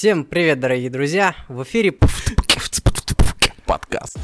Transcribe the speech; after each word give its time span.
Всем 0.00 0.24
привет, 0.24 0.58
дорогие 0.60 0.88
друзья! 0.88 1.36
В 1.46 1.62
эфире 1.62 1.92
подкаст. 3.66 4.16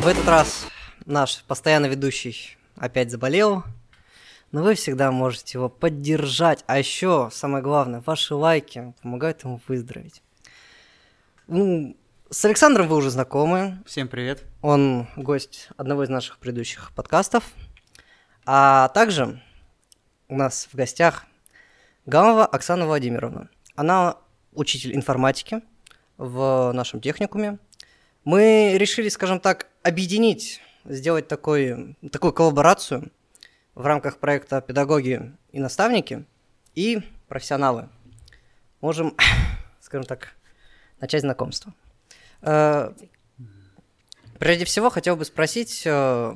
В 0.00 0.06
этот 0.06 0.26
раз 0.26 0.68
наш 1.04 1.42
постоянно 1.42 1.84
ведущий 1.84 2.56
опять 2.78 3.10
заболел, 3.10 3.62
но 4.52 4.62
вы 4.62 4.74
всегда 4.74 5.12
можете 5.12 5.58
его 5.58 5.68
поддержать. 5.68 6.64
А 6.66 6.78
еще, 6.78 7.28
самое 7.30 7.62
главное, 7.62 8.02
ваши 8.06 8.34
лайки 8.34 8.94
помогают 9.02 9.44
ему 9.44 9.60
выздороветь. 9.68 10.22
Ну, 11.52 11.96
с 12.30 12.44
Александром 12.44 12.86
вы 12.86 12.94
уже 12.94 13.10
знакомы. 13.10 13.82
Всем 13.84 14.06
привет. 14.06 14.44
Он 14.62 15.08
гость 15.16 15.68
одного 15.76 16.04
из 16.04 16.08
наших 16.08 16.38
предыдущих 16.38 16.92
подкастов. 16.94 17.42
А 18.46 18.86
также 18.90 19.42
у 20.28 20.36
нас 20.36 20.68
в 20.70 20.76
гостях 20.76 21.24
Гамова 22.06 22.46
Оксана 22.46 22.86
Владимировна. 22.86 23.48
Она 23.74 24.18
учитель 24.52 24.94
информатики 24.94 25.60
в 26.18 26.70
нашем 26.72 27.00
техникуме. 27.00 27.58
Мы 28.22 28.74
решили, 28.76 29.08
скажем 29.08 29.40
так, 29.40 29.66
объединить, 29.82 30.60
сделать 30.84 31.26
такой, 31.26 31.96
такую 32.12 32.32
коллаборацию 32.32 33.10
в 33.74 33.84
рамках 33.84 34.18
проекта 34.18 34.60
«Педагоги 34.60 35.32
и 35.50 35.58
наставники» 35.58 36.24
и 36.76 37.02
профессионалы. 37.26 37.88
Можем, 38.80 39.16
скажем 39.80 40.06
так, 40.06 40.36
начать 41.00 41.22
знакомство. 41.22 41.72
Э, 42.42 42.92
прежде 44.38 44.64
всего, 44.64 44.90
хотел 44.90 45.16
бы 45.16 45.24
спросить 45.24 45.82
э, 45.84 46.34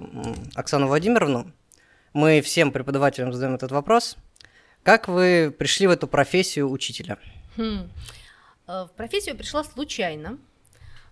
Оксану 0.55 0.87
Владимировну, 0.87 1.51
мы 2.13 2.41
всем 2.43 2.71
преподавателям 2.71 3.33
задаем 3.33 3.55
этот 3.55 3.73
вопрос, 3.73 4.17
как 4.83 5.09
вы 5.09 5.55
пришли 5.57 5.87
в 5.87 5.91
эту 5.91 6.07
профессию 6.07 6.71
учителя? 6.71 7.19
Хм. 7.57 7.91
Э, 8.67 8.85
в 8.85 8.91
профессию 8.97 9.37
пришла 9.37 9.65
случайно, 9.65 10.39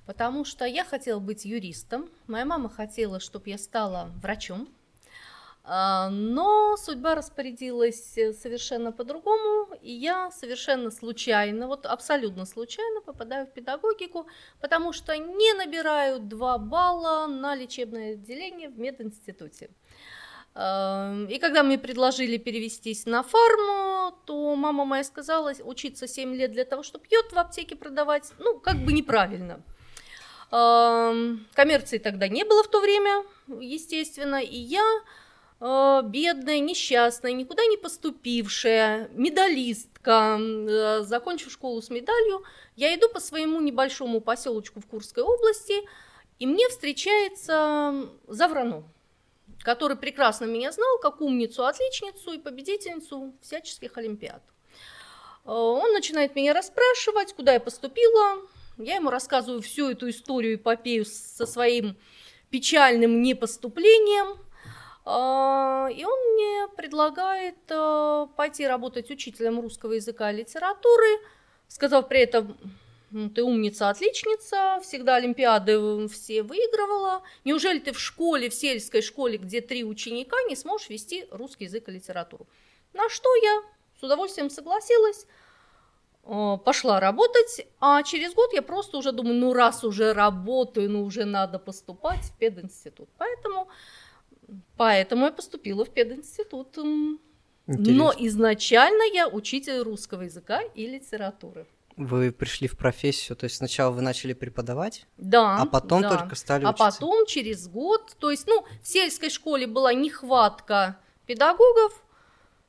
потому 0.07 0.45
что 0.45 0.65
я 0.65 0.85
хотела 0.85 1.21
быть 1.21 1.45
юристом, 1.45 2.09
моя 2.27 2.45
мама 2.45 2.69
хотела, 2.69 3.21
чтобы 3.21 3.51
я 3.51 3.59
стала 3.59 4.11
врачом, 4.23 4.69
но 5.65 6.77
судьба 6.77 7.15
распорядилась 7.15 8.19
э, 8.19 8.33
совершенно 8.33 8.91
по-другому, 8.91 9.69
и 9.81 9.93
я 9.93 10.31
совершенно 10.33 10.91
случайно, 10.91 11.69
вот 11.69 11.87
абсолютно 11.87 12.47
случайно 12.47 13.01
попадаю 13.01 13.47
в 13.47 13.53
педагогику, 13.53 14.27
потому 14.61 14.93
что 14.93 15.17
не 15.17 15.55
набираю 15.55 16.19
2 16.19 16.59
балла 16.59 17.27
на 17.29 17.55
лечебное 17.55 18.15
отделение 18.15 18.71
в 18.71 18.79
мединституте. 18.79 19.71
А, 20.55 21.15
и 21.31 21.39
когда 21.39 21.63
мне 21.63 21.79
предложили 21.79 22.39
перевестись 22.39 23.07
на 23.07 23.23
фарму, 23.23 24.17
то 24.27 24.57
мама 24.57 24.85
моя 24.85 25.05
сказала, 25.05 25.53
учиться 25.65 26.09
7 26.09 26.35
лет 26.35 26.51
для 26.51 26.65
того, 26.65 26.83
чтобы 26.83 27.07
йод 27.09 27.33
в 27.33 27.39
аптеке 27.39 27.77
продавать, 27.77 28.33
ну, 28.39 28.59
как 28.59 28.79
бы 28.79 28.93
неправильно. 28.93 29.63
А, 30.51 31.15
коммерции 31.55 31.99
тогда 31.99 32.27
не 32.27 32.45
было 32.45 32.65
в 32.65 32.69
то 32.69 32.81
время, 32.81 33.25
естественно, 33.61 34.43
и 34.43 34.57
я 34.57 34.85
бедная, 35.63 36.59
несчастная, 36.59 37.33
никуда 37.33 37.65
не 37.67 37.77
поступившая, 37.77 39.09
медалистка, 39.13 40.37
э, 40.41 41.03
закончив 41.03 41.53
школу 41.53 41.81
с 41.81 41.89
медалью, 41.89 42.43
я 42.75 42.93
иду 42.97 43.09
по 43.09 43.21
своему 43.21 43.61
небольшому 43.61 44.21
поселочку 44.21 44.81
в 44.81 44.87
Курской 44.87 45.23
области, 45.23 45.75
и 46.41 46.47
мне 46.47 46.69
встречается 46.69 48.09
Заврано, 48.27 48.83
который 49.61 49.97
прекрасно 49.97 50.47
меня 50.47 50.73
знал 50.73 50.99
как 51.01 51.21
умницу, 51.21 51.65
отличницу 51.65 52.33
и 52.33 52.39
победительницу 52.39 53.33
всяческих 53.41 53.97
олимпиад. 53.97 54.42
Э, 55.45 55.51
он 55.53 55.92
начинает 55.92 56.35
меня 56.35 56.55
расспрашивать, 56.55 57.35
куда 57.35 57.53
я 57.53 57.61
поступила. 57.61 58.39
Я 58.79 58.97
ему 58.97 59.11
рассказываю 59.11 59.63
всю 59.63 59.91
эту 59.91 60.11
историю, 60.11 60.57
эпопею 60.57 61.05
со 61.05 61.47
своим 61.47 61.97
печальным 62.51 63.23
непоступлением– 63.23 64.39
и 65.05 66.05
он 66.05 66.18
мне 66.35 66.68
предлагает 66.77 67.57
э, 67.68 68.27
пойти 68.36 68.67
работать 68.67 69.11
учителем 69.11 69.61
русского 69.61 69.92
языка 69.92 70.30
и 70.30 70.36
литературы, 70.36 71.18
сказав 71.67 72.08
при 72.08 72.20
этом, 72.20 72.57
ты 73.35 73.42
умница, 73.42 73.91
отличница, 73.91 74.80
всегда 74.83 75.17
олимпиады 75.17 76.08
все 76.08 76.42
выигрывала. 76.42 77.23
Неужели 77.45 77.79
ты 77.79 77.92
в 77.92 78.01
школе, 78.01 78.48
в 78.48 78.55
сельской 78.55 79.02
школе, 79.02 79.39
где 79.39 79.61
три 79.61 79.85
ученика, 79.85 80.36
не 80.48 80.57
сможешь 80.57 80.89
вести 80.89 81.27
русский 81.30 81.64
язык 81.64 81.89
и 81.89 81.92
литературу? 81.92 82.46
На 82.92 83.08
что 83.08 83.29
я 83.36 83.62
с 83.98 84.02
удовольствием 84.02 84.51
согласилась, 84.51 85.27
э, 86.24 86.58
пошла 86.64 87.01
работать, 87.01 87.67
а 87.80 88.02
через 88.02 88.35
год 88.35 88.52
я 88.52 88.62
просто 88.62 88.96
уже 88.96 89.12
думаю, 89.12 89.35
ну 89.35 89.52
раз 89.52 89.85
уже 89.85 90.12
работаю, 90.12 90.89
ну 90.89 91.05
уже 91.05 91.24
надо 91.24 91.58
поступать 91.58 92.20
в 92.20 92.39
пединститут. 92.39 93.08
Поэтому 93.18 93.68
Поэтому 94.77 95.27
я 95.27 95.33
поступила 95.33 95.85
в 95.85 95.90
пединститут. 95.90 96.79
Интересно. 97.67 97.95
Но 97.95 98.13
изначально 98.18 99.02
я 99.13 99.29
учитель 99.29 99.79
русского 99.79 100.23
языка 100.23 100.63
и 100.74 100.86
литературы. 100.86 101.67
Вы 101.96 102.33
пришли 102.33 102.68
в 102.68 102.77
профессию, 102.77 103.36
то 103.36 103.45
есть 103.45 103.57
сначала 103.57 103.91
вы 103.92 104.01
начали 104.01 104.33
преподавать, 104.33 105.07
да, 105.18 105.58
а 105.58 105.67
потом 105.67 106.01
да. 106.01 106.17
только 106.17 106.36
стали 106.36 106.64
а 106.64 106.70
учиться. 106.70 106.86
А 106.86 106.91
потом 106.91 107.27
через 107.27 107.68
год, 107.68 108.17
то 108.18 108.30
есть, 108.30 108.46
ну, 108.46 108.64
в 108.83 108.89
сельской 108.89 109.29
школе 109.29 109.67
была 109.67 109.92
нехватка 109.92 110.96
педагогов, 111.27 112.02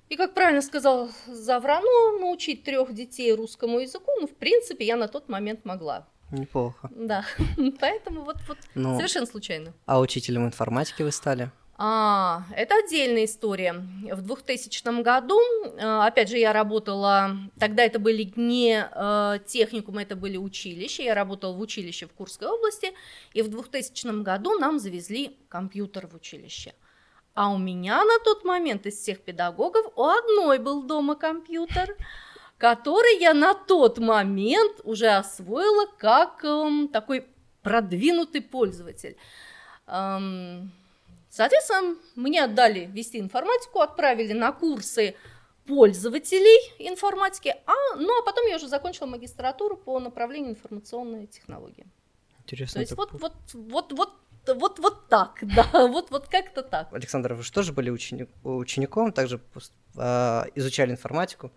и, 0.09 0.17
как 0.17 0.33
правильно 0.33 0.61
сказал 0.61 1.09
Заврано, 1.25 2.19
научить 2.19 2.63
трех 2.63 2.93
детей 2.93 3.33
русскому 3.33 3.79
языку, 3.79 4.11
ну, 4.19 4.27
в 4.27 4.35
принципе, 4.35 4.85
я 4.85 4.97
на 4.97 5.07
тот 5.07 5.29
момент 5.29 5.63
могла. 5.63 6.05
Неплохо. 6.31 6.89
Да, 6.93 7.25
поэтому 7.79 8.23
вот, 8.23 8.37
вот 8.47 8.57
ну, 8.75 8.95
совершенно 8.95 9.25
случайно. 9.25 9.73
А 9.85 9.99
учителем 9.99 10.45
информатики 10.45 11.01
вы 11.01 11.11
стали? 11.11 11.49
А, 11.75 12.43
это 12.55 12.75
отдельная 12.75 13.25
история. 13.25 13.73
В 14.11 14.21
2000 14.21 15.01
году, 15.01 15.39
э, 15.65 16.05
опять 16.05 16.29
же, 16.29 16.37
я 16.37 16.53
работала, 16.53 17.31
тогда 17.59 17.83
это 17.83 17.97
были 17.97 18.31
не 18.35 18.87
э, 18.89 19.39
техникумы, 19.47 20.03
это 20.03 20.15
были 20.15 20.37
училища, 20.37 21.01
я 21.01 21.15
работала 21.15 21.53
в 21.53 21.59
училище 21.59 22.05
в 22.05 22.13
Курской 22.13 22.47
области, 22.47 22.93
и 23.33 23.41
в 23.41 23.49
2000 23.49 24.21
году 24.21 24.59
нам 24.59 24.77
завезли 24.77 25.35
компьютер 25.49 26.07
в 26.07 26.15
училище. 26.15 26.73
А 27.33 27.51
у 27.51 27.57
меня 27.57 28.03
на 28.03 28.19
тот 28.23 28.45
момент 28.45 28.85
из 28.85 28.99
всех 28.99 29.21
педагогов 29.21 29.87
у 29.95 30.03
одной 30.03 30.59
был 30.59 30.83
дома 30.83 31.15
компьютер, 31.15 31.97
который 32.59 33.19
я 33.19 33.33
на 33.33 33.55
тот 33.55 33.97
момент 33.97 34.79
уже 34.83 35.07
освоила 35.07 35.87
как 35.97 36.43
эм, 36.45 36.87
такой 36.87 37.25
продвинутый 37.63 38.41
пользователь. 38.41 39.17
Эм, 39.87 40.71
Соответственно, 41.33 41.95
мне 42.15 42.43
отдали 42.43 42.85
вести 42.85 43.19
информатику, 43.19 43.79
отправили 43.79 44.33
на 44.33 44.51
курсы 44.51 45.15
пользователей 45.65 46.59
информатики, 46.77 47.55
а, 47.65 47.95
ну 47.95 48.19
а 48.19 48.23
потом 48.23 48.45
я 48.45 48.57
уже 48.57 48.67
закончила 48.67 49.07
магистратуру 49.07 49.75
по 49.75 49.99
направлению 49.99 50.51
информационные 50.51 51.25
технологии. 51.25 51.87
Интересно. 52.43 52.73
То 52.75 52.79
есть 52.81 52.95
вот, 52.95 53.13
вот, 53.13 53.33
вот, 53.53 53.93
вот, 53.93 54.13
вот, 54.45 54.77
вот 54.77 55.09
так, 55.09 55.39
да, 55.55 55.87
вот, 55.87 56.11
вот 56.11 56.27
как-то 56.27 56.61
так. 56.61 56.93
Александр, 56.93 57.33
вы 57.33 57.41
же 57.41 57.51
тоже 57.51 57.73
были 57.73 57.89
ученик, 57.89 58.29
учеником, 58.43 59.11
также 59.11 59.41
э, 59.95 60.43
изучали 60.53 60.91
информатику. 60.91 61.51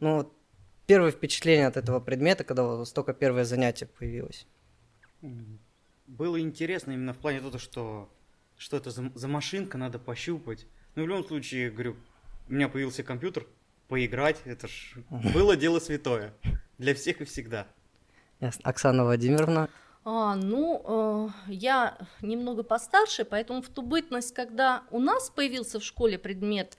Ну, 0.00 0.30
первое 0.86 1.12
впечатление 1.12 1.68
от 1.68 1.78
этого 1.78 2.00
предмета, 2.00 2.44
когда 2.44 2.62
у 2.62 2.76
вас 2.76 2.92
только 2.92 3.14
первое 3.14 3.44
занятие 3.44 3.86
появилось? 3.86 4.46
Было 6.06 6.38
интересно 6.38 6.92
именно 6.92 7.14
в 7.14 7.18
плане 7.18 7.40
того, 7.40 7.56
что 7.56 8.10
что 8.58 8.76
это 8.76 8.90
за, 8.90 9.10
за 9.14 9.28
машинка, 9.28 9.78
надо 9.78 9.98
пощупать. 9.98 10.66
Ну, 10.94 11.04
в 11.04 11.08
любом 11.08 11.24
случае, 11.24 11.70
говорю, 11.70 11.96
у 12.48 12.52
меня 12.52 12.68
появился 12.68 13.02
компьютер, 13.02 13.46
поиграть, 13.88 14.36
это 14.44 14.68
ж 14.68 14.94
было 15.32 15.56
дело 15.56 15.78
святое. 15.78 16.34
Для 16.76 16.94
всех 16.94 17.20
и 17.20 17.24
всегда. 17.24 17.66
Ясно. 18.40 18.62
Оксана 18.64 19.04
Владимировна. 19.04 19.68
А, 20.04 20.36
ну, 20.36 20.82
э, 21.48 21.52
я 21.52 21.98
немного 22.22 22.62
постарше, 22.62 23.24
поэтому 23.24 23.62
в 23.62 23.68
ту 23.68 23.82
бытность, 23.82 24.32
когда 24.32 24.82
у 24.90 25.00
нас 25.00 25.28
появился 25.30 25.80
в 25.80 25.84
школе 25.84 26.18
предмет, 26.18 26.78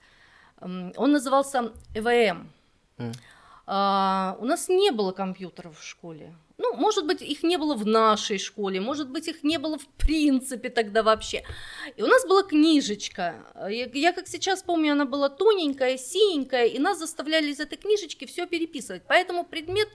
э, 0.60 0.92
он 0.96 1.12
назывался 1.12 1.72
ЭВМ. 1.94 2.50
Mm. 2.98 3.14
Э, 3.66 4.36
у 4.40 4.44
нас 4.44 4.68
не 4.68 4.90
было 4.90 5.12
компьютеров 5.12 5.78
в 5.78 5.84
школе. 5.84 6.34
Ну, 6.62 6.74
может 6.74 7.06
быть, 7.06 7.22
их 7.22 7.42
не 7.42 7.56
было 7.56 7.74
в 7.74 7.86
нашей 7.86 8.38
школе, 8.38 8.80
может 8.80 9.08
быть, 9.08 9.28
их 9.28 9.42
не 9.42 9.58
было 9.58 9.78
в 9.78 9.86
принципе 9.96 10.68
тогда 10.68 11.02
вообще. 11.02 11.42
И 11.96 12.02
у 12.02 12.06
нас 12.06 12.26
была 12.26 12.42
книжечка. 12.42 13.46
Я, 13.70 13.88
я 13.94 14.12
как 14.12 14.28
сейчас 14.28 14.62
помню, 14.62 14.92
она 14.92 15.06
была 15.06 15.30
тоненькая, 15.30 15.96
синенькая, 15.96 16.66
и 16.66 16.78
нас 16.78 16.98
заставляли 16.98 17.50
из 17.50 17.60
этой 17.60 17.78
книжечки 17.78 18.26
все 18.26 18.46
переписывать. 18.46 19.04
Поэтому 19.08 19.44
предмет 19.44 19.88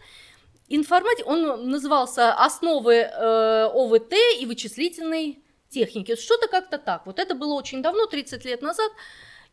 информатика, 0.67 1.27
он 1.27 1.69
назывался 1.69 2.33
«Основы 2.33 2.93
э, 2.95 3.69
ОВТ 3.71 4.13
и 4.39 4.47
вычислительной 4.47 5.43
техники». 5.69 6.15
Что-то 6.15 6.47
как-то 6.47 6.79
так. 6.79 7.05
Вот 7.05 7.19
это 7.19 7.35
было 7.35 7.53
очень 7.53 7.83
давно, 7.83 8.07
30 8.07 8.43
лет 8.43 8.63
назад. 8.63 8.91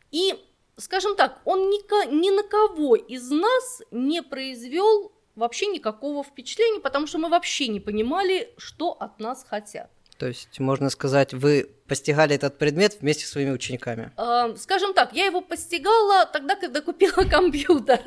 И, 0.09 0.33
скажем 0.77 1.15
так, 1.15 1.41
он 1.45 1.69
ни, 1.69 2.11
ни 2.11 2.31
на 2.31 2.41
кого 2.41 2.95
из 2.95 3.29
нас 3.29 3.83
не 3.91 4.23
произвел 4.23 5.11
вообще 5.35 5.67
никакого 5.67 6.23
впечатления, 6.23 6.79
потому 6.79 7.07
что 7.07 7.17
мы 7.17 7.29
вообще 7.29 7.67
не 7.67 7.79
понимали, 7.79 8.53
что 8.57 8.91
от 8.91 9.19
нас 9.19 9.45
хотят. 9.47 9.89
То 10.17 10.27
есть, 10.27 10.59
можно 10.59 10.89
сказать, 10.89 11.33
вы 11.33 11.69
постигали 11.87 12.35
этот 12.35 12.57
предмет 12.57 12.97
вместе 13.01 13.25
с 13.25 13.31
своими 13.31 13.51
учениками? 13.51 14.11
Э, 14.15 14.55
скажем 14.57 14.93
так, 14.93 15.13
я 15.13 15.25
его 15.25 15.41
постигала 15.41 16.25
тогда, 16.25 16.55
когда 16.55 16.81
купила 16.81 17.23
компьютер. 17.29 17.99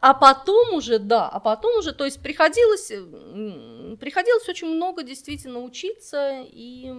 А 0.00 0.14
потом 0.14 0.74
уже, 0.74 0.98
да, 0.98 1.28
а 1.28 1.40
потом 1.40 1.78
уже, 1.78 1.92
то 1.92 2.04
есть 2.04 2.20
приходилось, 2.22 2.88
приходилось 4.00 4.48
очень 4.48 4.68
много 4.68 5.02
действительно 5.02 5.60
учиться. 5.60 6.42
И 6.46 6.90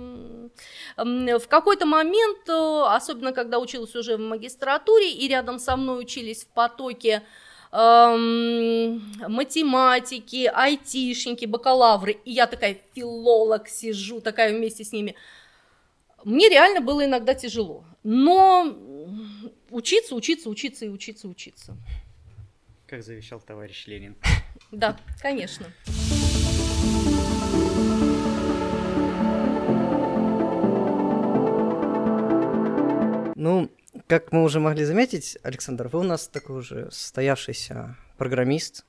в 0.96 1.48
какой-то 1.48 1.86
момент, 1.86 2.48
э, 2.48 2.84
особенно 2.88 3.34
когда 3.34 3.60
училась 3.60 3.96
уже 3.96 4.18
в 4.18 4.22
магистратуре, 4.22 5.12
и 5.12 5.28
рядом 5.28 5.60
со 5.60 5.76
мной 5.76 6.02
учились 6.02 6.44
в 6.44 6.48
потоке 6.48 7.24
эм, 7.72 9.02
математики, 9.28 10.52
айтишники, 10.54 11.46
бакалавры, 11.46 12.18
и 12.26 12.32
я 12.32 12.48
такая 12.48 12.78
филолог 12.94 13.68
сижу, 13.68 14.22
такая 14.22 14.56
вместе 14.56 14.84
с 14.84 14.92
ними. 14.92 15.16
Мне 16.24 16.50
реально 16.50 16.82
было 16.82 17.06
иногда 17.06 17.34
тяжело, 17.34 17.84
но 18.04 18.76
учиться, 19.70 20.16
учиться, 20.16 20.50
учиться 20.50 20.86
и 20.86 20.90
учиться, 20.90 21.28
учиться. 21.28 21.76
Как 22.88 23.04
завещал 23.04 23.40
товарищ 23.40 23.88
Ленин. 23.88 24.16
Да, 24.72 24.98
конечно. 25.22 25.66
Ну, 33.36 33.72
как 34.08 34.32
мы 34.32 34.44
уже 34.44 34.60
могли 34.60 34.86
заметить, 34.86 35.38
Александр, 35.44 35.88
вы 35.88 36.00
у 36.00 36.04
нас 36.04 36.28
такой 36.28 36.60
уже 36.60 36.90
состоявшийся 36.92 37.98
программист. 38.18 38.86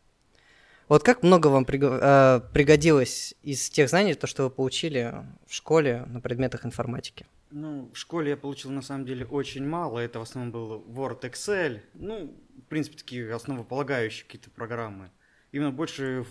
Вот 0.89 1.03
как 1.03 1.23
много 1.23 1.47
вам 1.47 1.65
э, 1.67 2.41
пригодилось 2.53 3.35
из 3.43 3.71
тех 3.71 3.89
знаний, 3.89 4.15
то, 4.15 4.27
что 4.27 4.45
вы 4.45 4.51
получили 4.51 5.15
в 5.47 5.55
школе 5.55 6.05
на 6.07 6.21
предметах 6.21 6.67
информатики? 6.67 7.27
Ну, 7.51 7.91
в 7.93 7.97
школе 7.97 8.31
я 8.31 8.37
получил 8.37 8.71
на 8.71 8.83
самом 8.83 9.07
деле 9.07 9.25
очень 9.27 9.67
мало. 9.67 9.99
Это 9.99 10.19
в 10.19 10.23
основном 10.23 10.53
был 10.53 10.85
Word, 10.89 11.21
Excel. 11.23 11.81
Ну, 11.95 12.35
в 12.57 12.69
принципе, 12.69 12.99
такие 12.99 13.35
основополагающие 13.35 14.25
какие-то 14.25 14.51
программы. 14.51 15.11
Именно 15.51 15.71
больше 15.71 16.25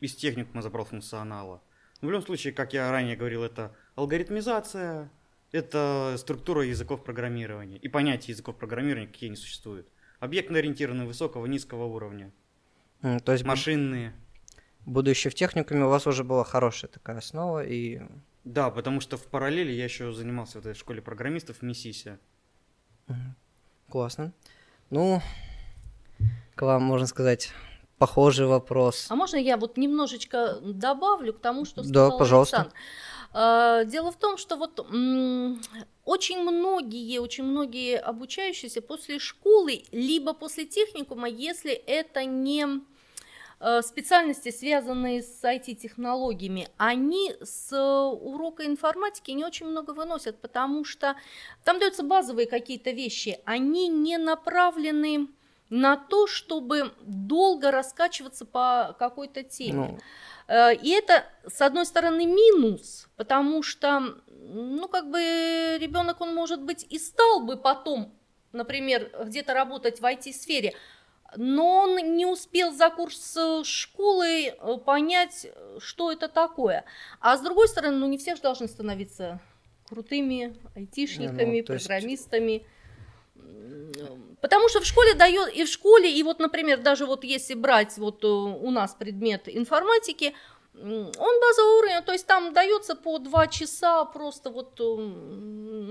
из 0.00 0.14
техникума 0.14 0.62
забрал 0.62 0.84
функционала. 0.84 1.62
Но 2.00 2.08
в 2.08 2.10
любом 2.10 2.26
случае, 2.26 2.52
как 2.52 2.72
я 2.72 2.90
ранее 2.90 3.16
говорил, 3.16 3.42
это 3.42 3.74
алгоритмизация, 3.94 5.10
это 5.56 6.14
структура 6.18 6.64
языков 6.64 7.02
программирования 7.02 7.78
и 7.78 7.88
понятия 7.88 8.32
языков 8.32 8.56
программирования, 8.56 9.06
какие 9.08 9.28
они 9.28 9.36
существуют. 9.36 9.88
Объектно-ориентированные 10.20 11.06
высокого, 11.06 11.46
низкого 11.46 11.84
уровня. 11.84 12.32
Mm, 13.02 13.20
то 13.20 13.32
есть 13.32 13.44
машинные. 13.44 14.14
Будучи 14.84 15.28
в 15.30 15.34
техникуме, 15.34 15.84
у 15.84 15.88
вас 15.88 16.06
уже 16.06 16.24
была 16.24 16.44
хорошая 16.44 16.90
такая 16.90 17.18
основа 17.18 17.64
и... 17.64 18.00
Да, 18.44 18.70
потому 18.70 19.00
что 19.00 19.16
в 19.16 19.26
параллели 19.26 19.72
я 19.72 19.84
еще 19.84 20.12
занимался 20.12 20.58
в 20.58 20.66
этой 20.66 20.74
школе 20.74 21.02
программистов 21.02 21.58
в 21.58 21.62
Миссисе. 21.62 22.20
Классно. 23.88 24.32
Ну, 24.90 25.20
к 26.54 26.62
вам, 26.62 26.84
можно 26.84 27.06
сказать, 27.06 27.52
похожий 27.98 28.46
вопрос. 28.46 29.06
А 29.10 29.16
можно 29.16 29.36
я 29.36 29.56
вот 29.56 29.76
немножечко 29.76 30.60
добавлю 30.60 31.32
к 31.32 31.40
тому, 31.40 31.64
что 31.64 31.82
сказал 31.82 32.10
Да, 32.10 32.16
пожалуйста. 32.16 32.56
Александр? 32.56 32.78
А, 33.38 33.84
дело 33.84 34.10
в 34.10 34.16
том, 34.16 34.38
что 34.38 34.56
вот 34.56 34.80
очень 36.06 36.40
многие, 36.40 37.18
очень 37.18 37.44
многие 37.44 37.98
обучающиеся 37.98 38.80
после 38.80 39.18
школы, 39.18 39.82
либо 39.92 40.32
после 40.32 40.64
техникума, 40.64 41.28
если 41.28 41.72
это 41.72 42.24
не 42.24 42.66
э, 43.60 43.82
специальности, 43.82 44.50
связанные 44.50 45.22
с 45.22 45.44
IT-технологиями, 45.44 46.70
они 46.78 47.34
с 47.42 47.76
урока 47.78 48.64
информатики 48.64 49.32
не 49.32 49.44
очень 49.44 49.66
много 49.66 49.90
выносят, 49.90 50.40
потому 50.40 50.86
что 50.86 51.14
там 51.62 51.78
даются 51.78 52.04
базовые 52.04 52.46
какие-то 52.46 52.92
вещи, 52.92 53.38
они 53.44 53.88
не 53.88 54.16
направлены 54.16 55.28
на 55.68 55.96
то, 55.96 56.26
чтобы 56.26 56.92
долго 57.02 57.70
раскачиваться 57.70 58.44
по 58.44 58.94
какой-то 58.98 59.42
теме. 59.42 59.72
Ну, 59.72 59.98
Э, 60.48 60.74
и 60.74 60.90
это, 60.90 61.24
с 61.46 61.60
одной 61.60 61.86
стороны, 61.86 62.24
минус, 62.26 63.08
потому 63.16 63.62
что, 63.62 64.16
ну, 64.28 64.88
как 64.88 65.10
бы 65.10 65.18
ребенок, 65.78 66.20
он, 66.20 66.34
может 66.34 66.62
быть, 66.62 66.86
и 66.88 66.98
стал 66.98 67.40
бы 67.40 67.56
потом, 67.56 68.14
например, 68.52 69.10
где-то 69.24 69.54
работать 69.54 70.00
в 70.00 70.04
IT-сфере, 70.04 70.74
но 71.36 71.80
он 71.80 72.16
не 72.16 72.24
успел 72.24 72.72
за 72.72 72.88
курс 72.90 73.36
школы 73.64 74.46
э, 74.46 74.76
понять, 74.84 75.48
что 75.78 76.12
это 76.12 76.28
такое. 76.28 76.84
А 77.20 77.36
с 77.36 77.40
другой 77.40 77.68
стороны, 77.68 77.96
ну, 77.96 78.06
не 78.06 78.18
все 78.18 78.36
же 78.36 78.42
должны 78.42 78.68
становиться 78.68 79.40
крутыми 79.88 80.56
айтишниками, 80.74 81.60
ну, 81.60 81.66
программистами. 81.66 82.52
Есть 82.52 82.66
Потому 84.40 84.68
что 84.68 84.80
в 84.80 84.84
школе 84.84 85.14
дает, 85.14 85.54
и 85.54 85.64
в 85.64 85.68
школе, 85.68 86.12
и 86.12 86.22
вот, 86.22 86.38
например, 86.38 86.80
даже 86.80 87.06
вот 87.06 87.24
если 87.24 87.54
брать 87.54 87.96
вот 87.96 88.22
э, 88.22 88.26
у 88.26 88.70
нас 88.70 88.94
предмет 88.94 89.48
информатики, 89.48 90.34
он 90.74 91.40
базового 91.40 91.78
уровня, 91.78 92.02
то 92.02 92.12
есть 92.12 92.26
там 92.26 92.52
дается 92.52 92.94
по 92.94 93.18
два 93.18 93.46
часа 93.46 94.04
просто 94.04 94.50
вот 94.50 94.78
э, 94.78 94.84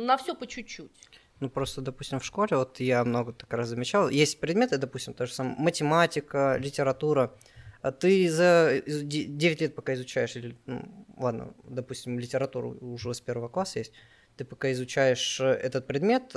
на 0.06 0.18
все 0.18 0.36
по 0.36 0.46
чуть-чуть. 0.46 0.92
Ну, 1.40 1.50
просто, 1.50 1.82
допустим, 1.82 2.20
в 2.20 2.26
школе, 2.26 2.56
вот 2.56 2.80
я 2.80 3.04
много 3.04 3.34
так 3.34 3.52
раз 3.52 3.70
замечал, 3.70 4.10
есть 4.10 4.40
предметы, 4.40 4.78
допустим, 4.78 5.14
то 5.14 5.26
же 5.26 5.34
математика, 5.44 6.58
литература, 6.58 7.34
а 7.82 7.92
ты 7.92 8.30
за 8.30 8.82
9 8.86 9.62
лет 9.62 9.76
пока 9.76 9.96
изучаешь, 9.96 10.36
или, 10.36 10.56
ну, 10.66 11.06
ладно, 11.18 11.54
допустим, 11.64 12.20
литературу 12.20 12.78
уже 12.80 13.14
с 13.14 13.22
первого 13.22 13.50
класса 13.50 13.80
есть, 13.80 13.92
ты 14.38 14.46
пока 14.46 14.72
изучаешь 14.72 15.40
э, 15.42 15.46
этот 15.46 15.88
предмет, 15.88 16.34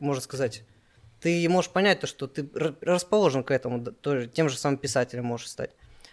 можно 0.00 0.22
сказать, 0.22 0.64
ты 1.24 1.48
можешь 1.48 1.70
понять 1.70 2.00
то, 2.00 2.06
что 2.06 2.26
ты 2.26 2.46
расположен 2.82 3.44
к 3.44 3.50
этому, 3.50 3.82
тоже, 3.82 4.26
тем 4.26 4.50
же 4.50 4.58
самым 4.58 4.76
писателем 4.76 5.24
можешь 5.24 5.48
стать. 5.48 5.70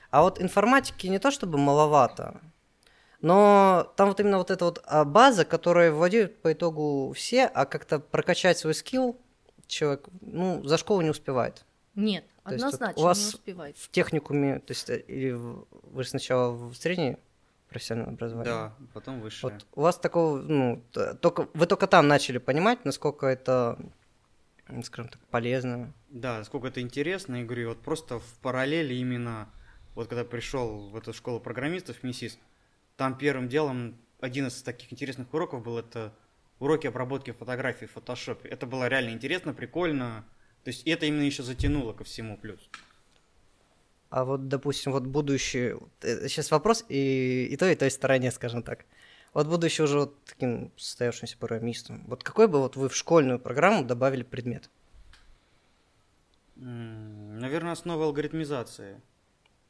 А 0.10 0.22
вот 0.22 0.42
информатики 0.42 1.08
не 1.08 1.20
то 1.20 1.32
чтобы 1.32 1.58
маловато, 1.58 2.40
но 3.20 3.92
там 3.98 4.08
вот 4.08 4.22
именно 4.22 4.38
вот 4.38 4.52
эта 4.52 4.64
вот 4.64 4.82
а, 4.86 5.04
база, 5.04 5.44
которая 5.44 5.92
владеют 5.92 6.42
по 6.42 6.54
итогу 6.54 7.12
все, 7.12 7.46
а 7.46 7.66
как-то 7.66 8.00
прокачать 8.00 8.58
свой 8.58 8.74
скилл 8.74 9.20
человек, 9.68 10.08
ну, 10.22 10.64
за 10.64 10.78
школу 10.78 11.02
не 11.02 11.10
успевает. 11.10 11.66
Нет, 11.94 12.24
то 12.46 12.52
однозначно 12.52 12.86
есть, 12.86 12.96
вот 12.96 13.02
у 13.02 13.06
вас 13.06 13.20
не 13.20 13.28
успевает. 13.28 13.78
в 13.78 13.92
техникуме, 13.92 14.60
то 14.60 14.72
есть 14.72 14.90
э, 14.90 14.98
или 14.98 15.32
вы 15.34 16.06
сначала 16.06 16.54
в 16.54 16.74
средней 16.76 17.18
профессиональное 17.68 18.14
образование. 18.14 18.54
Да, 18.54 18.74
потом 18.94 19.20
высшее. 19.20 19.54
Вот 19.54 19.66
у 19.76 19.82
вас 19.82 19.98
такого, 19.98 20.38
ну, 20.38 20.82
только 21.20 21.50
вы 21.54 21.68
только 21.68 21.88
там 21.88 22.08
начали 22.08 22.38
понимать, 22.38 22.86
насколько 22.86 23.28
это 23.28 23.78
скажем 24.84 25.12
так, 25.12 25.22
полезно. 25.28 25.94
Да, 26.10 26.44
сколько 26.44 26.68
это 26.68 26.82
интересно, 26.82 27.42
и 27.42 27.44
говорю, 27.44 27.70
вот 27.70 27.82
просто 27.82 28.20
в 28.20 28.34
параллели 28.42 28.94
именно, 28.94 29.50
вот 29.96 30.08
когда 30.08 30.24
пришел 30.24 30.90
в 30.90 30.96
эту 30.96 31.14
школу 31.14 31.40
программистов, 31.40 32.04
МИСИС, 32.04 32.40
там 32.96 33.18
первым 33.18 33.50
делом 33.50 33.98
один 34.20 34.48
из 34.48 34.62
таких 34.62 34.92
интересных 34.94 35.34
уроков 35.34 35.64
был 35.64 35.78
это 35.78 36.14
уроки 36.60 36.88
обработки 36.88 37.32
фотографий 37.32 37.88
в 37.88 37.92
фотошопе. 37.92 38.48
Это 38.50 38.66
было 38.66 38.88
реально 38.88 39.12
интересно, 39.12 39.54
прикольно, 39.54 40.26
то 40.64 40.70
есть 40.70 40.88
это 40.88 41.06
именно 41.06 41.24
еще 41.24 41.44
затянуло 41.44 41.94
ко 41.94 42.04
всему 42.04 42.38
плюс. 42.38 42.70
А 44.10 44.26
вот, 44.26 44.48
допустим, 44.48 44.92
вот 44.92 45.06
будущее, 45.06 45.80
сейчас 46.02 46.52
вопрос 46.52 46.86
и, 46.90 47.48
и 47.50 47.58
той, 47.58 47.74
и 47.74 47.76
той 47.76 47.90
стороне, 47.90 48.30
скажем 48.32 48.62
так. 48.62 48.86
Вот 49.34 49.48
будучи 49.48 49.82
уже 49.82 50.00
вот 50.00 50.26
таким 50.26 50.72
состоявшимся 50.78 51.38
программистом, 51.38 52.04
вот 52.08 52.24
какой 52.24 52.48
бы 52.48 52.60
вот 52.60 52.76
вы 52.76 52.90
в 52.90 52.96
школьную 52.96 53.40
программу 53.40 53.86
добавили 53.86 54.24
предмет? 54.24 54.70
Наверное, 56.56 57.72
основа 57.72 58.06
алгоритмизации. 58.06 59.02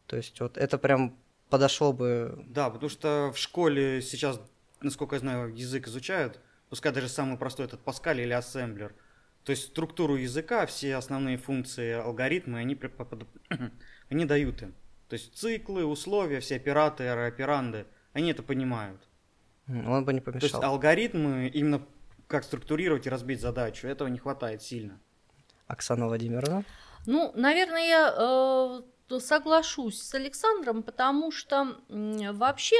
То 0.07 0.17
есть 0.17 0.39
вот 0.41 0.57
это 0.57 0.77
прям 0.77 1.15
подошло 1.49 1.93
бы... 1.93 2.43
Да, 2.47 2.69
потому 2.69 2.89
что 2.89 3.31
в 3.33 3.37
школе 3.37 4.01
сейчас, 4.01 4.41
насколько 4.81 5.15
я 5.15 5.19
знаю, 5.19 5.53
язык 5.53 5.87
изучают, 5.87 6.39
пускай 6.69 6.91
даже 6.91 7.07
самый 7.07 7.37
простой 7.37 7.67
этот 7.67 7.81
Паскаль 7.81 8.21
или 8.21 8.33
ассемблер. 8.33 8.95
То 9.43 9.51
есть 9.51 9.69
структуру 9.69 10.15
языка, 10.15 10.65
все 10.65 10.95
основные 10.95 11.37
функции, 11.37 11.93
алгоритмы, 11.93 12.59
они, 12.59 12.77
они 14.09 14.25
дают 14.25 14.61
им. 14.63 14.75
То 15.07 15.13
есть 15.13 15.35
циклы, 15.37 15.85
условия, 15.85 16.39
все 16.39 16.55
операторы, 16.55 17.27
операнды, 17.27 17.85
они 18.13 18.31
это 18.31 18.43
понимают. 18.43 19.07
Он 19.87 20.05
бы 20.05 20.13
не 20.13 20.21
помешал. 20.21 20.39
То 20.41 20.45
есть 20.45 20.63
алгоритмы, 20.63 21.47
именно 21.47 21.81
как 22.27 22.43
структурировать 22.43 23.07
и 23.07 23.09
разбить 23.09 23.41
задачу, 23.41 23.87
этого 23.87 24.07
не 24.07 24.19
хватает 24.19 24.61
сильно. 24.61 24.99
Оксана 25.67 26.07
Владимировна? 26.07 26.63
Ну, 27.05 27.31
наверное, 27.35 27.87
я 27.87 28.81
э, 29.09 29.19
соглашусь 29.19 30.01
с 30.01 30.13
Александром, 30.13 30.83
потому 30.83 31.31
что 31.31 31.77
вообще, 31.87 32.75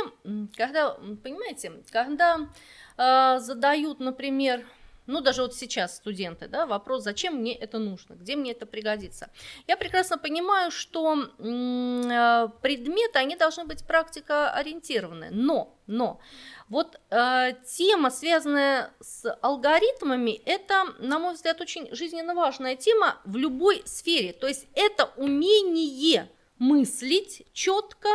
когда, 0.56 0.94
понимаете, 1.24 1.74
когда 1.92 2.50
э, 2.98 3.40
задают, 3.40 4.00
например, 4.00 4.66
ну, 5.12 5.22
даже 5.22 5.42
вот 5.42 5.54
сейчас 5.54 5.98
студенты, 5.98 6.48
да, 6.48 6.66
вопрос, 6.66 7.04
зачем 7.04 7.36
мне 7.36 7.54
это 7.54 7.80
нужно, 7.80 8.14
где 8.14 8.36
мне 8.36 8.52
это 8.52 8.66
пригодится. 8.66 9.30
Я 9.68 9.76
прекрасно 9.76 10.18
понимаю, 10.18 10.72
что 10.72 11.16
э, 11.16 12.48
предметы, 12.62 13.20
они 13.20 13.36
должны 13.36 13.66
быть 13.66 13.86
практикоориентированы, 13.86 15.30
но, 15.32 15.78
но, 15.86 16.22
вот 16.70 17.00
э, 17.10 17.54
тема, 17.68 18.10
связанная 18.10 18.94
с 19.02 19.30
алгоритмами, 19.42 20.42
это, 20.46 20.86
на 21.00 21.20
мой 21.20 21.34
взгляд, 21.34 21.60
очень 21.60 21.94
жизненно 21.94 22.34
важная 22.34 22.78
тема 22.78 23.20
в 23.26 23.36
любой 23.36 23.84
сфере, 23.86 24.32
то 24.32 24.48
есть 24.48 24.68
это 24.76 25.12
умение 25.18 26.30
мыслить 26.58 27.44
четко 27.54 28.10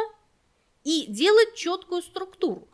и 0.82 1.04
делать 1.08 1.54
четкую 1.54 2.00
структуру. 2.00 2.68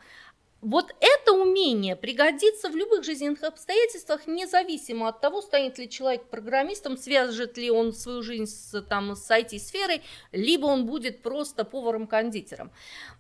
Вот 0.63 0.95
это 1.01 1.33
умение 1.33 1.97
пригодится 1.97 2.71
в 2.71 2.77
любых 2.77 3.03
жизненных 3.03 3.43
обстоятельствах, 3.43 4.29
независимо 4.29 5.09
от 5.09 5.21
того, 5.21 5.43
станет 5.43 5.77
ли 5.77 5.89
человек 5.91 6.31
программистом, 6.31 6.97
свяжет 6.97 7.59
ли 7.59 7.69
он 7.69 7.93
свою 7.93 8.23
жизнь 8.23 8.47
с, 8.47 8.81
там, 8.83 9.17
с 9.17 9.29
IT-сферой, 9.29 10.03
либо 10.31 10.67
он 10.67 10.87
будет 10.87 11.21
просто 11.21 11.65
поваром-кондитером. 11.65 12.71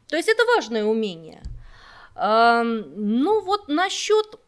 То 0.06 0.16
есть 0.16 0.28
это 0.28 0.44
важное 0.54 0.84
умение. 0.84 1.42
Ну 2.14 3.40
вот 3.40 3.66
насчет 3.66 4.38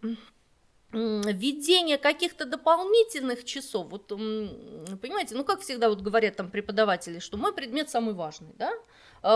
введение 0.93 1.99
каких-то 1.99 2.45
дополнительных 2.45 3.45
часов, 3.45 3.89
вот 3.91 4.07
понимаете, 4.07 5.35
ну 5.35 5.43
как 5.43 5.63
всегда 5.63 5.89
вот 5.89 6.01
говорят 6.01 6.37
там 6.37 6.49
преподаватели, 6.49 7.19
что 7.19 7.37
мой 7.39 7.53
предмет 7.53 7.91
самый 7.91 8.15
важный, 8.15 8.53
да, 8.57 8.73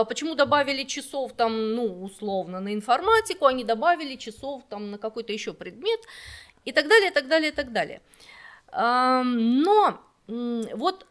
почему 0.07 0.35
добавили 0.35 0.83
часов 0.83 1.33
там, 1.33 1.73
ну, 1.73 2.03
условно, 2.03 2.59
на 2.59 2.73
информатику, 2.73 3.45
они 3.45 3.63
добавили 3.63 4.15
часов 4.15 4.63
там 4.69 4.91
на 4.91 4.97
какой-то 4.97 5.33
еще 5.33 5.53
предмет 5.53 5.99
и 6.65 6.71
так 6.71 6.87
далее, 6.87 7.09
и 7.09 7.13
так 7.13 7.27
далее, 7.27 7.49
и 7.49 7.53
так 7.53 7.71
далее. 7.71 8.01
Но 8.71 9.99
вот 10.73 11.05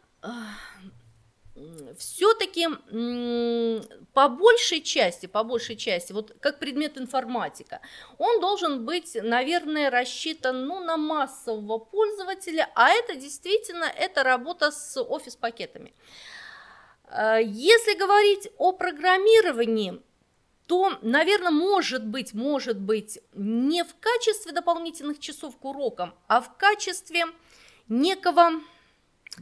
все-таки 1.97 2.69
по 4.13 4.29
большей 4.29 4.81
части, 4.81 5.25
по 5.25 5.43
большей 5.43 5.75
части, 5.75 6.13
вот 6.13 6.33
как 6.39 6.59
предмет 6.59 6.97
информатика, 6.97 7.81
он 8.17 8.39
должен 8.39 8.85
быть, 8.85 9.17
наверное, 9.21 9.89
рассчитан 9.89 10.65
ну, 10.65 10.79
на 10.79 10.95
массового 10.95 11.79
пользователя, 11.79 12.69
а 12.75 12.91
это 12.91 13.15
действительно 13.15 13.83
это 13.83 14.23
работа 14.23 14.71
с 14.71 15.01
офис-пакетами. 15.01 15.93
Э, 17.09 17.39
если 17.43 17.97
говорить 17.97 18.49
о 18.57 18.71
программировании, 18.71 20.01
то, 20.67 20.97
наверное, 21.01 21.51
может 21.51 22.05
быть, 22.05 22.33
может 22.33 22.79
быть, 22.79 23.19
не 23.33 23.83
в 23.83 23.95
качестве 23.99 24.51
дополнительных 24.51 25.19
часов 25.19 25.57
к 25.57 25.65
урокам, 25.65 26.13
а 26.27 26.41
в 26.41 26.55
качестве 26.57 27.25
некого 27.87 28.51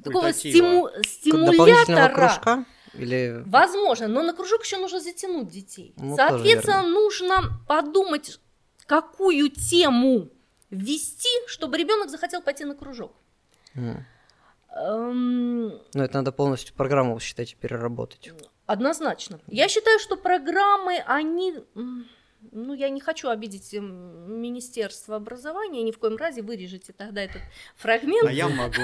такого 0.03 0.31
стиму, 0.31 0.89
стимулятора. 1.03 2.09
кружка? 2.13 2.65
Или... 2.93 3.43
Возможно, 3.45 4.07
но 4.07 4.23
на 4.23 4.33
кружок 4.33 4.63
еще 4.63 4.77
нужно 4.77 5.01
затянуть 5.01 5.49
детей. 5.49 5.93
Ну, 5.97 6.15
Соответственно, 6.15 6.83
нужно 6.83 7.59
подумать, 7.67 8.39
какую 8.85 9.49
тему 9.49 10.29
ввести, 10.69 11.29
чтобы 11.47 11.77
ребенок 11.77 12.09
захотел 12.09 12.41
пойти 12.41 12.63
на 12.63 12.75
кружок. 12.75 13.13
Mm. 13.75 13.97
Эм... 14.77 15.69
Но 15.93 16.03
это 16.03 16.17
надо 16.17 16.31
полностью 16.31 16.75
программу, 16.75 17.19
считайте, 17.19 17.55
переработать. 17.55 18.31
Однозначно. 18.65 19.39
Я 19.47 19.67
считаю, 19.69 19.99
что 19.99 20.17
программы, 20.17 21.03
они... 21.05 21.55
Ну, 22.51 22.73
я 22.73 22.89
не 22.89 23.01
хочу 23.01 23.29
обидеть 23.29 23.73
эм, 23.73 24.39
Министерство 24.41 25.15
образования, 25.15 25.81
ни 25.81 25.91
в 25.91 25.97
коем 25.97 26.17
разе 26.17 26.43
вырежете 26.43 26.93
тогда 26.93 27.23
этот 27.23 27.41
фрагмент. 27.75 28.27
А 28.27 28.31
я 28.31 28.47
могу. 28.49 28.81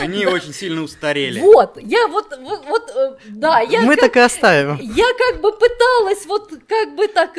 Они 0.00 0.24
очень 0.24 0.52
сильно 0.52 0.82
устарели. 0.82 1.40
Вот, 1.40 1.78
я 1.80 2.06
вот, 2.06 2.38
вот, 2.38 2.92
э, 2.94 3.16
да, 3.30 3.60
я... 3.60 3.82
Мы 3.82 3.96
так 3.96 4.16
и 4.16 4.20
оставим. 4.20 4.78
Я 4.80 5.04
как 5.18 5.40
бы 5.40 5.52
пыталась 5.52 6.26
вот 6.26 6.50
как 6.66 6.94
бы 6.94 7.08
так... 7.08 7.36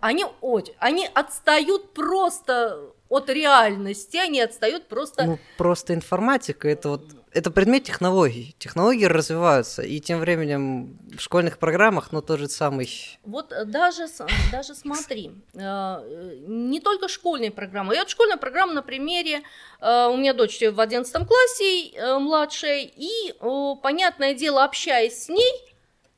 Они 0.00 0.24
очень... 0.40 0.74
Они 0.78 1.08
отстают 1.12 1.92
просто 1.92 2.91
от 3.12 3.28
реальности, 3.28 4.16
они 4.16 4.40
отстают 4.40 4.88
просто... 4.88 5.24
Ну, 5.24 5.38
просто 5.58 5.92
информатика, 5.92 6.66
это 6.66 6.88
вот, 6.88 7.02
это 7.30 7.50
предмет 7.50 7.84
технологий. 7.84 8.56
Технологии 8.58 9.04
развиваются, 9.04 9.82
и 9.82 10.00
тем 10.00 10.18
временем 10.18 10.98
в 11.14 11.20
школьных 11.20 11.58
программах, 11.58 12.10
ну, 12.12 12.22
тот 12.22 12.38
же 12.38 12.48
самый... 12.48 12.88
Вот 13.24 13.52
даже, 13.66 14.06
даже 14.50 14.74
смотри, 14.74 15.30
э, 15.52 16.38
не 16.46 16.80
только 16.80 17.08
школьные 17.08 17.50
программы. 17.50 17.94
Я 17.94 18.00
вот 18.00 18.08
школьная 18.08 18.38
программа 18.38 18.72
на 18.72 18.82
примере, 18.82 19.42
э, 19.80 20.06
у 20.06 20.16
меня 20.16 20.32
дочь 20.32 20.58
в 20.62 20.80
11 20.80 21.26
классе 21.26 21.90
э, 21.90 22.18
младшая, 22.18 22.90
и, 22.96 23.34
понятное 23.82 24.32
дело, 24.32 24.64
общаясь 24.64 25.24
с 25.24 25.28
ней, 25.28 25.52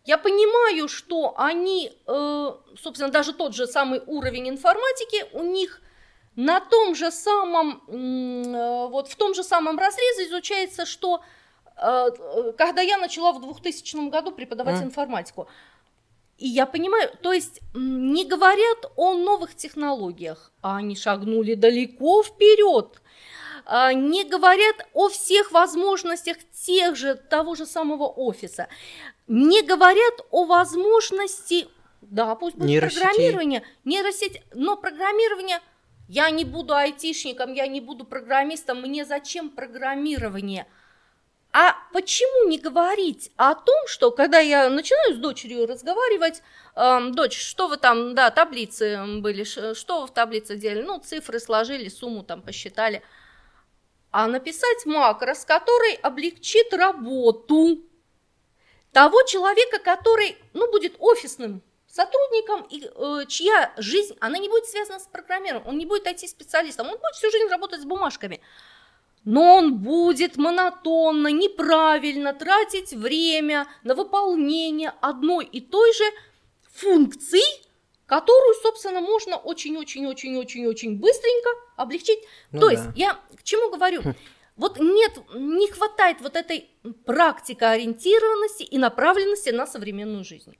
я 0.04 0.16
понимаю, 0.16 0.86
что 0.86 1.34
они, 1.38 1.90
собственно, 2.78 3.10
даже 3.10 3.32
тот 3.32 3.54
же 3.54 3.66
самый 3.66 4.02
уровень 4.06 4.50
информатики 4.50 5.24
у 5.32 5.42
них 5.42 5.80
на 6.36 6.60
том 6.60 6.94
же 6.94 7.10
самом, 7.10 7.82
э, 7.86 8.88
вот 8.88 9.08
в 9.08 9.16
том 9.16 9.34
же 9.34 9.44
самом 9.44 9.78
разрезе 9.78 10.26
изучается, 10.26 10.84
что 10.84 11.22
э, 11.76 12.52
когда 12.58 12.82
я 12.82 12.98
начала 12.98 13.32
в 13.32 13.40
2000 13.40 14.08
году 14.10 14.32
преподавать 14.32 14.80
mm. 14.80 14.84
информатику, 14.84 15.48
и 16.36 16.48
я 16.48 16.66
понимаю, 16.66 17.10
то 17.22 17.32
есть 17.32 17.60
не 17.74 18.24
говорят 18.24 18.90
о 18.96 19.14
новых 19.14 19.54
технологиях, 19.54 20.52
а 20.62 20.76
они 20.76 20.96
шагнули 20.96 21.54
далеко 21.54 22.24
вперед, 22.24 23.00
а 23.64 23.92
не 23.92 24.24
говорят 24.24 24.88
о 24.92 25.08
всех 25.08 25.52
возможностях 25.52 26.38
тех 26.52 26.96
же, 26.96 27.14
того 27.14 27.54
же 27.54 27.64
самого 27.64 28.08
офиса, 28.08 28.66
не 29.28 29.62
говорят 29.62 30.26
о 30.32 30.44
возможности, 30.46 31.68
да, 32.00 32.34
пусть 32.34 32.56
будет 32.56 32.68
нейросетей. 32.68 33.02
программирование, 33.02 33.62
нейросеть, 33.84 34.42
но 34.52 34.76
программирование– 34.76 35.60
я 36.08 36.30
не 36.30 36.44
буду 36.44 36.74
айтишником, 36.74 37.52
я 37.52 37.66
не 37.66 37.80
буду 37.80 38.04
программистом, 38.04 38.80
мне 38.80 39.04
зачем 39.04 39.50
программирование? 39.50 40.66
А 41.52 41.76
почему 41.92 42.48
не 42.48 42.58
говорить 42.58 43.30
о 43.36 43.54
том, 43.54 43.86
что 43.86 44.10
когда 44.10 44.40
я 44.40 44.68
начинаю 44.68 45.14
с 45.14 45.18
дочерью 45.18 45.66
разговаривать, 45.66 46.42
э, 46.74 47.10
дочь, 47.10 47.38
что 47.38 47.68
вы 47.68 47.76
там, 47.76 48.16
да, 48.16 48.30
таблицы 48.32 49.00
были, 49.20 49.44
что 49.44 50.00
вы 50.00 50.06
в 50.08 50.10
таблице 50.10 50.56
делали? 50.56 50.82
Ну, 50.82 50.98
цифры 50.98 51.38
сложили, 51.38 51.88
сумму 51.88 52.24
там 52.24 52.42
посчитали. 52.42 53.02
А 54.10 54.26
написать 54.26 54.84
макрос, 54.84 55.44
который 55.44 55.94
облегчит 55.94 56.74
работу 56.74 57.84
того 58.90 59.22
человека, 59.22 59.78
который, 59.78 60.36
ну, 60.54 60.70
будет 60.72 60.96
офисным 60.98 61.62
сотрудником, 61.94 62.66
и, 62.70 62.84
э, 62.84 63.26
чья 63.28 63.72
жизнь, 63.76 64.16
она 64.20 64.38
не 64.38 64.48
будет 64.48 64.66
связана 64.66 64.98
с 64.98 65.06
программером, 65.06 65.62
он 65.64 65.78
не 65.78 65.86
будет 65.86 66.06
IT-специалистом, 66.06 66.88
он 66.88 66.98
будет 66.98 67.14
всю 67.14 67.30
жизнь 67.30 67.48
работать 67.48 67.82
с 67.82 67.84
бумажками. 67.84 68.40
Но 69.24 69.54
он 69.54 69.76
будет 69.78 70.36
монотонно, 70.36 71.28
неправильно 71.28 72.34
тратить 72.34 72.92
время 72.92 73.66
на 73.84 73.94
выполнение 73.94 74.92
одной 75.00 75.44
и 75.44 75.60
той 75.60 75.92
же 75.92 76.04
функции, 76.72 77.44
которую, 78.06 78.54
собственно, 78.56 79.00
можно 79.00 79.36
очень-очень-очень-очень-очень 79.36 80.98
быстренько 80.98 81.50
облегчить. 81.76 82.18
Ну, 82.50 82.60
То 82.60 82.66
да. 82.66 82.72
есть 82.72 82.84
я 82.96 83.20
к 83.36 83.44
чему 83.44 83.70
говорю? 83.70 84.02
Хм. 84.02 84.14
Вот 84.56 84.80
нет, 84.80 85.12
не 85.34 85.70
хватает 85.70 86.20
вот 86.20 86.34
этой 86.34 86.68
практикоориентированности 87.06 88.64
и 88.64 88.78
направленности 88.78 89.50
на 89.50 89.66
современную 89.66 90.24
жизнь. 90.24 90.56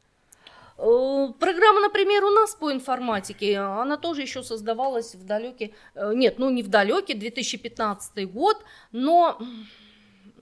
Э, 0.77 1.29
программа, 1.39 1.81
например, 1.81 2.25
у 2.25 2.31
нас 2.31 2.55
по 2.55 2.73
информатике, 2.73 3.59
она 3.59 3.97
тоже 3.97 4.23
еще 4.23 4.43
создавалась 4.43 5.15
в 5.15 5.25
далекий, 5.25 5.75
э, 5.95 6.13
нет, 6.15 6.39
ну 6.39 6.51
не 6.51 6.63
в 6.63 6.69
далекий, 6.69 7.15
2015 7.15 8.31
год, 8.31 8.65
но 8.93 9.39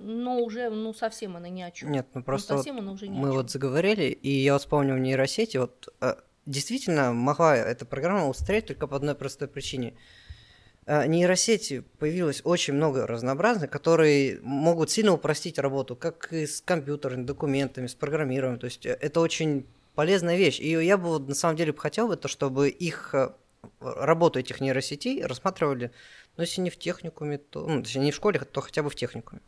но 0.05 0.41
уже, 0.41 0.69
ну, 0.69 0.93
совсем 0.93 1.37
она 1.37 1.49
ни 1.49 1.63
о 1.63 1.71
чем. 1.71 1.93
Нет, 1.93 2.09
ну 2.15 2.25
просто 2.25 2.55
ну, 2.55 2.59
совсем 2.59 2.77
вот 2.77 2.83
она 2.83 2.93
уже 2.93 3.07
ни 3.07 3.17
мы 3.17 3.31
вот 3.31 3.51
заговорили, 3.51 4.05
и 4.07 4.31
я 4.31 4.55
вот 4.55 4.63
вспомнил 4.63 4.97
в 4.97 4.99
нейросети, 4.99 5.59
вот 5.59 5.95
э, 6.01 6.15
действительно 6.47 7.13
могла 7.13 7.57
эта 7.57 7.85
программа 7.85 8.29
устроить 8.29 8.67
только 8.67 8.87
по 8.87 8.97
одной 8.97 9.15
простой 9.15 9.49
причине. 9.49 9.95
Нейросети 10.85 11.85
появилось 12.01 12.41
очень 12.43 12.75
много 12.75 13.07
разнообразных, 13.07 13.71
которые 13.71 14.41
могут 14.43 14.91
сильно 14.91 15.13
упростить 15.13 15.61
работу, 15.61 15.95
как 15.95 16.33
и 16.33 16.45
с 16.45 16.61
компьютерами, 16.61 17.23
документами, 17.23 17.87
с 17.87 17.95
программированием. 17.95 18.59
То 18.59 18.65
есть 18.65 18.85
это 18.85 19.21
очень 19.21 19.65
полезная 19.95 20.37
вещь. 20.37 20.61
И 20.61 20.69
я 20.69 20.97
бы 20.97 21.19
на 21.19 21.35
самом 21.35 21.57
деле 21.57 21.73
хотел 21.77 22.09
бы, 22.09 22.17
то, 22.17 22.29
чтобы 22.29 22.69
их 22.69 23.15
э, 23.15 23.31
работу 23.81 24.39
этих 24.39 24.61
нейросетей 24.61 25.25
рассматривали, 25.25 25.93
ну, 26.37 26.43
если 26.43 26.61
не 26.61 26.71
в 26.71 26.79
техникуме, 26.79 27.39
то, 27.39 27.67
ну, 27.67 27.81
если 27.81 27.99
не 27.99 28.13
в 28.13 28.15
школе, 28.15 28.41
то 28.41 28.61
хотя 28.61 28.83
бы 28.83 28.91
в 28.91 28.95
техникуме. 28.95 29.43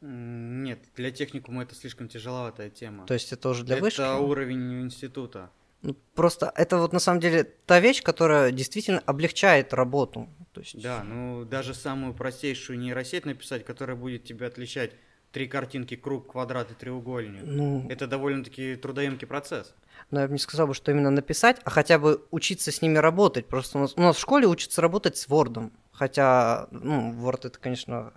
Нет, 0.00 0.80
для 0.96 1.10
техникума 1.10 1.62
это 1.62 1.74
слишком 1.74 2.08
тяжеловатая 2.08 2.68
тема. 2.68 3.06
То 3.06 3.14
есть 3.14 3.32
это 3.32 3.48
уже 3.48 3.64
для 3.64 3.76
это 3.76 3.84
вышки? 3.84 4.00
уровень 4.00 4.82
института. 4.82 5.50
Ну, 5.80 5.96
Просто 6.14 6.52
это 6.56 6.76
вот 6.78 6.92
на 6.92 6.98
самом 6.98 7.20
деле 7.20 7.44
та 7.44 7.80
вещь, 7.80 8.02
которая 8.02 8.50
действительно 8.50 9.00
облегчает 9.00 9.72
работу. 9.72 10.28
То 10.52 10.60
есть, 10.60 10.80
Да, 10.80 11.02
ну 11.04 11.44
даже 11.44 11.74
самую 11.74 12.14
простейшую 12.14 12.78
нейросеть 12.78 13.24
написать, 13.24 13.64
которая 13.64 13.96
будет 13.96 14.24
тебе 14.24 14.46
отличать 14.46 14.92
три 15.34 15.48
картинки, 15.48 15.96
круг, 15.96 16.30
квадрат 16.32 16.70
и 16.70 16.74
треугольник. 16.74 17.42
ну, 17.44 17.86
Это 17.90 18.06
довольно-таки 18.06 18.76
трудоемкий 18.76 19.26
процесс. 19.26 19.74
но 20.10 20.20
я 20.20 20.26
бы 20.28 20.32
не 20.32 20.38
сказал, 20.38 20.66
бы, 20.68 20.74
что 20.74 20.92
именно 20.92 21.10
написать, 21.10 21.60
а 21.64 21.70
хотя 21.70 21.98
бы 21.98 22.24
учиться 22.30 22.70
с 22.70 22.80
ними 22.80 22.98
работать. 22.98 23.46
Просто 23.46 23.78
у 23.78 23.80
нас, 23.82 23.94
у 23.96 24.00
нас 24.00 24.16
в 24.16 24.20
школе 24.20 24.46
учатся 24.46 24.80
работать 24.80 25.16
с 25.16 25.26
Word. 25.28 25.70
Хотя, 25.92 26.68
ну, 26.70 27.12
Word 27.14 27.48
это, 27.48 27.58
конечно, 27.58 28.12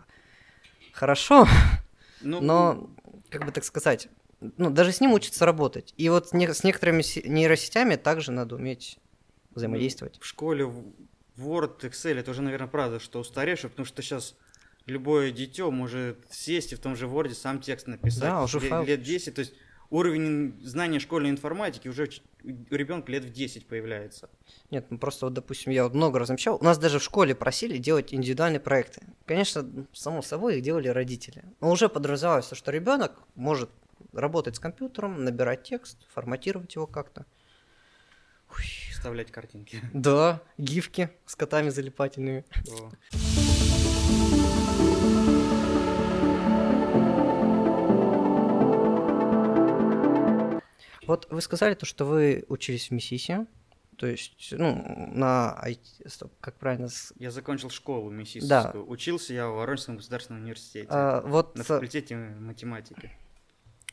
хорошо, 0.94 1.48
Ну, 2.22 2.40
но, 2.42 2.90
как 3.30 3.46
бы 3.46 3.52
так 3.52 3.64
сказать, 3.64 4.08
ну, 4.58 4.70
даже 4.70 4.92
с 4.92 5.02
ним 5.02 5.14
учатся 5.14 5.46
работать. 5.46 5.94
И 5.98 6.10
вот 6.10 6.34
не- 6.34 6.54
с 6.54 6.64
некоторыми 6.64 7.02
се- 7.02 7.22
нейросетями 7.28 7.96
также 7.96 8.32
надо 8.32 8.56
уметь 8.56 9.00
взаимодействовать. 9.56 10.20
В 10.22 10.26
школе 10.26 10.72
Word, 11.38 11.80
Excel, 11.82 12.20
это 12.20 12.32
уже, 12.32 12.42
наверное, 12.42 12.68
правда, 12.68 13.00
что 13.00 13.20
устаревшее, 13.20 13.70
потому 13.70 13.86
что 13.86 14.02
сейчас 14.02 14.36
любое 14.88 15.32
дитё 15.32 15.70
может 15.72 16.18
сесть 16.32 16.74
и 16.74 16.76
в 16.76 16.80
том 16.80 16.96
же 16.96 17.06
Word 17.06 17.34
сам 17.34 17.62
текст 17.62 17.88
написать. 17.88 18.24
Да, 18.24 18.44
уже 18.44 18.60
Ле- 18.60 18.70
файл 18.70 18.84
Лет 18.86 19.04
10, 19.04 19.36
то 19.36 19.40
есть 19.40 19.54
уровень 19.90 20.60
знания 20.64 21.00
школьной 21.00 21.30
информатики 21.30 21.88
уже 21.88 22.10
у 22.44 22.76
ребенка 22.76 23.12
лет 23.12 23.24
в 23.26 23.32
10 23.32 23.68
появляется. 23.68 24.30
Нет, 24.72 24.88
ну 24.90 24.98
просто 24.98 25.26
вот, 25.26 25.34
допустим, 25.34 25.72
я 25.72 25.84
вот 25.84 25.94
много 25.94 26.20
раз 26.20 26.28
замечал, 26.28 26.58
у 26.60 26.64
нас 26.64 26.78
даже 26.78 27.00
в 27.00 27.04
школе 27.04 27.36
просили 27.36 27.78
делать 27.78 28.14
индивидуальные 28.14 28.60
проекты. 28.60 29.02
Конечно, 29.26 29.66
само 29.94 30.22
собой 30.22 30.58
их 30.58 30.64
делали 30.64 30.88
родители. 30.88 31.44
Но 31.62 31.72
уже 31.72 31.90
подразумевалось, 31.90 32.50
что 32.52 32.72
ребенок 32.72 33.14
может 33.36 33.70
работать 34.14 34.56
с 34.56 34.60
компьютером, 34.60 35.24
набирать 35.24 35.64
текст, 35.64 35.98
форматировать 36.14 36.74
его 36.76 36.88
как-то. 36.88 37.26
Вставлять 38.92 39.32
картинки. 39.32 39.80
Да, 39.94 40.42
гифки 40.58 41.10
с 41.26 41.36
котами 41.36 41.70
залипательными. 41.70 42.46
О. 42.72 42.92
Вот 51.08 51.28
вы 51.32 51.42
сказали 51.42 51.74
то, 51.74 51.86
что 51.86 52.06
вы 52.06 52.46
учились 52.50 52.90
в 52.90 52.92
Миссисе, 52.92 53.48
то 53.98 54.06
есть, 54.06 54.50
ну, 54.52 54.84
на 55.14 55.60
IT, 55.66 56.08
стоп, 56.08 56.32
как 56.40 56.56
правильно, 56.58 56.88
Я 57.18 57.32
закончил 57.32 57.70
школу 57.72 58.10
Да. 58.12 58.16
миссисскую. 58.16 58.88
Учился 58.88 59.34
я 59.34 59.48
в 59.50 59.56
Воронежском 59.56 59.98
государственном 59.98 60.44
университете. 60.44 60.88
а, 60.92 61.22
вот, 61.22 61.56
На 61.58 61.64
факультете 61.64 62.16
математики. 62.16 63.12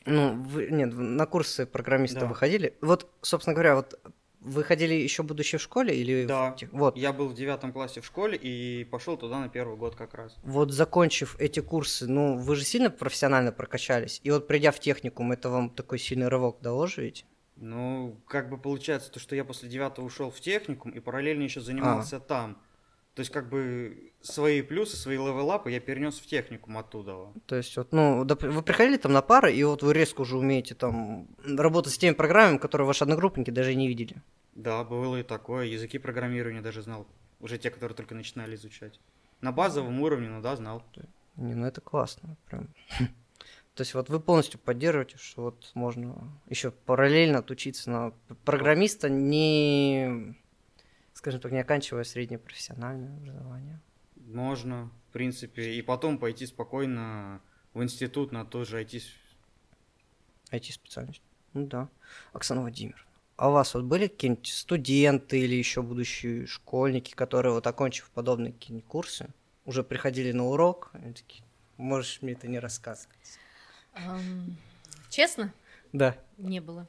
ну, 0.05 0.43
вы, 0.43 0.67
нет, 0.69 0.93
на 0.93 1.25
курсы 1.25 1.65
программиста 1.65 2.19
Да. 2.21 2.25
выходили. 2.27 2.77
Вот, 2.81 3.09
собственно 3.23 3.55
говоря, 3.55 3.75
вот 3.75 3.99
вы 4.45 4.63
ходили 4.63 4.93
еще 4.93 5.23
будучи 5.23 5.57
в 5.57 5.61
школе 5.61 5.95
или 5.95 6.23
в 6.25 6.27
Да. 6.27 6.51
тех- 6.51 6.71
Вот, 6.71 6.95
Я 6.97 7.11
был 7.13 7.27
в 7.27 7.33
девятом 7.33 7.73
классе 7.73 8.01
в 8.01 8.05
школе 8.05 8.37
и 8.41 8.83
пошел 8.85 9.17
туда 9.17 9.39
на 9.39 9.49
первый 9.49 9.75
год 9.77 9.95
как 9.95 10.13
раз. 10.13 10.35
вот 10.43 10.71
закончив 10.71 11.35
эти 11.39 11.59
курсы, 11.59 12.07
ну, 12.07 12.37
вы 12.37 12.55
же 12.55 12.63
сильно 12.63 12.89
профессионально 12.89 13.51
прокачались. 13.51 14.21
И 14.23 14.31
вот 14.31 14.47
придя 14.47 14.71
в 14.71 14.79
техникум, 14.79 15.31
это 15.31 15.49
вам 15.49 15.69
такой 15.69 15.99
сильный 15.99 16.27
рывок 16.27 16.61
дало 16.61 16.87
же 16.87 17.01
ведь? 17.03 17.25
Ну, 17.57 18.19
как 18.27 18.49
бы 18.49 18.57
получается, 18.57 19.11
то, 19.11 19.19
что 19.19 19.35
я 19.35 19.45
после 19.45 19.69
девятого 19.69 20.05
ушел 20.05 20.29
в 20.29 20.39
техникум 20.41 20.91
и 20.91 20.99
параллельно 20.99 21.43
еще 21.43 21.61
А. 21.61 21.63
занимался 21.63 22.19
там. 22.19 22.57
То 23.15 23.21
есть, 23.21 23.31
как 23.31 23.49
бы 23.49 24.11
свои 24.21 24.61
плюсы, 24.61 24.97
свои 24.97 25.15
левелапы 25.15 25.71
я 25.71 25.79
перенес 25.79 26.19
в 26.19 26.27
техникум 26.27 26.77
оттуда. 26.77 27.31
То 27.45 27.55
есть, 27.55 27.75
вот, 27.77 27.93
ну, 27.93 28.25
вы 28.25 28.61
приходили 28.61 28.97
там 28.97 29.13
на 29.13 29.21
пары, 29.21 29.53
и 29.53 29.63
вот 29.63 29.83
вы 29.83 29.93
резко 29.93 30.21
уже 30.21 30.37
умеете 30.37 30.75
там 30.75 31.27
работать 31.45 31.93
с 31.93 31.97
теми 31.97 32.13
программами, 32.13 32.57
которые 32.57 32.85
ваши 32.85 33.05
одногруппники 33.05 33.51
даже 33.51 33.73
не 33.73 33.87
видели. 33.87 34.21
Да, 34.53 34.83
было 34.83 35.17
и 35.17 35.23
такое. 35.23 35.65
Языки 35.65 35.97
программирования 35.97 36.61
даже 36.61 36.81
знал. 36.81 37.07
Уже 37.39 37.57
те, 37.57 37.69
которые 37.69 37.95
только 37.95 38.15
начинали 38.15 38.55
изучать. 38.55 38.99
На 39.39 39.53
базовом 39.53 40.01
уровне, 40.01 40.29
ну 40.29 40.41
да, 40.41 40.57
знал. 40.57 40.83
Не, 41.37 41.55
ну 41.55 41.65
это 41.67 41.79
классно, 41.79 42.35
прям. 42.49 42.67
То 43.75 43.81
есть 43.81 43.93
вот 43.93 44.09
вы 44.09 44.19
полностью 44.21 44.59
поддерживаете, 44.59 45.17
что 45.17 45.43
вот 45.43 45.71
можно 45.73 46.15
еще 46.49 46.71
параллельно 46.71 47.39
отучиться 47.39 47.89
на 47.89 48.13
программиста, 48.45 49.09
не, 49.09 50.35
скажем 51.25 51.41
так, 51.41 51.51
не 51.51 51.57
оканчивая 51.57 52.03
среднее 52.03 52.37
профессиональное 52.37 53.17
образование. 53.17 53.81
Можно, 54.15 54.91
в 55.09 55.13
принципе, 55.13 55.73
и 55.73 55.81
потом 55.81 56.19
пойти 56.19 56.45
спокойно 56.45 57.41
в 57.73 57.81
институт 57.81 58.31
на 58.31 58.45
тот 58.45 58.67
же 58.67 58.79
IT. 58.79 59.01
IT-специальность. 60.51 61.23
Ну 61.53 61.65
да. 61.65 61.89
Оксана 62.31 62.61
Владимировна, 62.61 63.03
а 63.37 63.49
у 63.49 63.53
вас 63.53 63.73
вот 63.73 63.85
были 63.85 64.05
какие-нибудь 64.05 64.45
студенты 64.45 65.39
или 65.39 65.55
еще 65.55 65.81
будущие 65.81 66.45
школьники, 66.45 67.15
которые 67.15 67.53
вот 67.53 67.65
окончив 67.65 68.07
подобные 68.11 68.53
какие-нибудь 68.53 68.87
курсы, 68.87 69.33
уже 69.65 69.83
приходили 69.83 70.31
на 70.31 70.45
урок, 70.45 70.91
и 70.93 71.11
такие, 71.11 71.43
можешь 71.77 72.21
мне 72.21 72.33
это 72.33 72.47
не 72.47 72.59
рассказывать? 72.59 73.39
Ам, 73.93 74.55
Честно, 75.09 75.51
Да. 75.91 76.15
не 76.37 76.59
было. 76.59 76.87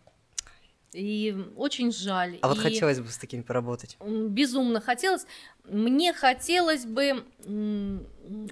И 0.97 1.37
очень 1.57 1.93
жаль. 1.93 2.39
А 2.41 2.49
вот 2.49 2.57
И, 2.57 2.61
хотелось 2.61 3.01
бы 3.01 3.09
с 3.09 3.19
такими 3.19 3.43
поработать. 3.43 3.99
Безумно 4.01 4.81
хотелось. 4.81 5.27
Мне 5.65 6.15
хотелось 6.15 6.87
бы 6.87 7.25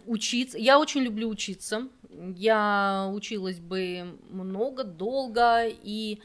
учиться. 0.07 0.59
Я 0.59 0.79
очень 0.79 1.01
люблю 1.01 1.29
учиться. 1.29 1.89
Я 2.37 3.11
училась 3.15 3.59
бы 3.59 4.19
много, 4.29 4.85
долго. 4.85 5.65
И 5.67 6.21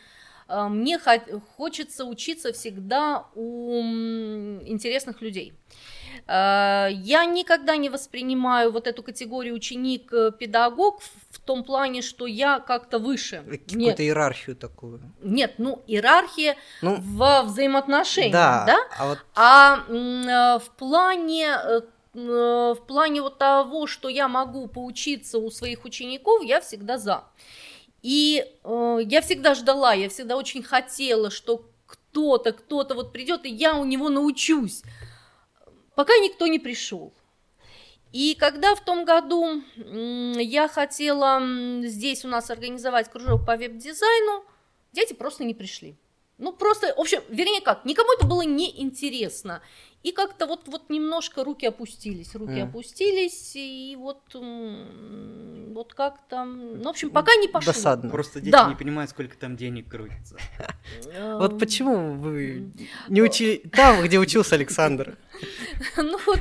а, 0.50 0.68
мне 0.68 1.00
хо- 1.00 1.40
хочется 1.56 2.04
учиться 2.04 2.52
всегда 2.52 3.28
у 3.36 3.82
интересных 4.66 5.22
людей. 5.22 5.54
А, 6.32 6.88
Я 6.92 7.26
никогда 7.26 7.76
не 7.76 7.90
воспринимаю 7.90 8.72
вот 8.72 8.86
эту 8.86 9.02
категорию 9.02 9.56
ученик-педагог 9.56 11.02
в 11.02 11.10
в 11.32 11.40
том 11.50 11.64
плане, 11.64 12.02
что 12.04 12.28
я 12.28 12.60
как-то 12.60 13.00
выше. 13.00 13.44
Нет, 13.48 13.62
Какую-то 13.68 14.04
иерархию 14.04 14.56
такую. 14.56 15.00
нет, 15.24 15.56
ну 15.58 15.82
иерархия 15.88 16.56
Ну, 16.84 16.98
в 17.00 17.42
взаимоотношениях, 17.44 18.34
да, 18.34 18.66
да? 18.68 18.78
а 19.00 19.08
вот 19.08 19.18
А 19.36 19.80
э, 19.88 20.60
в 20.60 20.70
плане 20.78 21.48
э, 21.48 21.82
э, 22.14 22.76
в 22.78 22.86
плане 22.88 23.22
вот 23.24 23.40
того, 23.40 23.88
что 23.88 24.10
я 24.10 24.28
могу 24.28 24.68
поучиться 24.68 25.40
у 25.40 25.50
своих 25.50 25.86
учеников, 25.86 26.44
я 26.44 26.62
всегда 26.62 26.98
за. 27.00 27.24
И 28.04 28.46
э, 28.64 29.00
я 29.04 29.22
всегда 29.22 29.56
ждала, 29.56 29.94
я 29.94 30.10
всегда 30.10 30.36
очень 30.38 30.62
хотела, 30.62 31.32
что 31.32 31.66
кто-то, 31.88 32.52
кто-то 32.52 32.94
вот 32.94 33.12
придет, 33.12 33.46
и 33.46 33.50
я 33.50 33.76
у 33.76 33.86
него 33.86 34.10
научусь. 34.10 34.84
Пока 36.00 36.18
никто 36.20 36.48
не 36.48 36.60
пришел. 36.60 37.12
И 38.14 38.34
когда 38.40 38.74
в 38.74 38.80
том 38.80 39.04
году 39.04 39.62
я 39.76 40.70
хотела 40.70 41.42
здесь 41.82 42.24
у 42.24 42.30
нас 42.30 42.50
организовать 42.50 43.12
кружок 43.12 43.46
по 43.46 43.58
веб-дизайну, 43.58 44.46
дети 44.94 45.12
просто 45.12 45.44
не 45.44 45.54
пришли. 45.54 45.98
Ну, 46.40 46.54
просто, 46.54 46.94
в 46.96 47.00
общем, 47.00 47.22
вернее 47.30 47.62
как, 47.62 47.84
никому 47.86 48.12
это 48.14 48.26
было 48.26 48.42
не 48.44 48.82
интересно. 48.82 49.62
И 50.04 50.14
как-то 50.14 50.48
вот, 50.48 50.68
вот 50.70 50.90
немножко 50.90 51.44
руки 51.44 51.66
опустились, 51.68 52.34
руки 52.34 52.54
Мгм. 52.54 52.70
опустились, 52.70 53.52
и 53.56 53.98
вот, 54.00 54.22
вот 54.34 55.94
как-то, 55.94 56.46
ну, 56.46 56.84
в 56.84 56.88
общем, 56.88 57.10
пока 57.10 57.36
не 57.36 57.50
пошло. 57.50 57.74
досадно. 57.74 58.10
Просто 58.10 58.40
дети 58.40 58.52
Да. 58.54 58.70
не 58.70 58.76
понимают, 58.76 59.12
сколько 59.12 59.38
там 59.38 59.58
денег 59.58 59.90
крутится. 59.90 60.38
Вот 61.14 61.52
Эм, 61.54 61.60
почему 61.60 62.14
вы 62.14 62.72
не 63.10 63.22
учили 63.22 63.58
там, 63.74 64.02
где 64.02 64.18
учился 64.20 64.56
Александр? 64.56 65.18
Ну, 65.98 66.18
вот, 66.26 66.40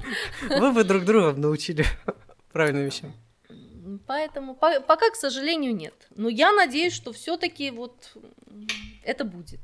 Вы 0.48 0.72
бы 0.72 0.84
друг 0.84 1.04
друга 1.04 1.32
научили 1.32 1.84
правильным 2.52 2.84
вещам. 2.84 3.12
поэтому 4.06 4.54
по- 4.54 4.80
пока, 4.80 5.10
к 5.10 5.16
сожалению, 5.16 5.74
нет. 5.74 5.94
Но 6.14 6.28
я 6.28 6.52
надеюсь, 6.52 6.92
что 6.92 7.12
все-таки 7.12 7.70
вот 7.72 8.12
это 9.02 9.24
будет. 9.24 9.60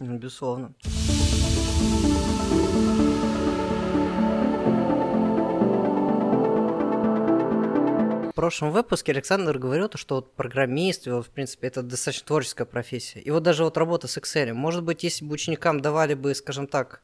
Ну, 0.00 0.18
безусловно. 0.18 0.74
В 8.32 8.34
прошлом 8.34 8.72
выпуске 8.72 9.12
Александр 9.12 9.58
говорил, 9.58 9.88
то, 9.88 9.98
что 9.98 10.16
вот 10.16 10.34
программист, 10.34 11.06
в 11.06 11.28
принципе, 11.30 11.68
это 11.68 11.82
достаточно 11.82 12.26
творческая 12.26 12.64
профессия. 12.64 13.20
И 13.20 13.30
вот 13.30 13.42
даже 13.42 13.62
вот 13.62 13.76
работа 13.76 14.08
с 14.08 14.16
Excel, 14.16 14.52
может 14.52 14.82
быть, 14.82 15.04
если 15.04 15.24
бы 15.24 15.34
ученикам 15.34 15.80
давали 15.80 16.14
бы, 16.14 16.34
скажем 16.34 16.66
так, 16.66 17.02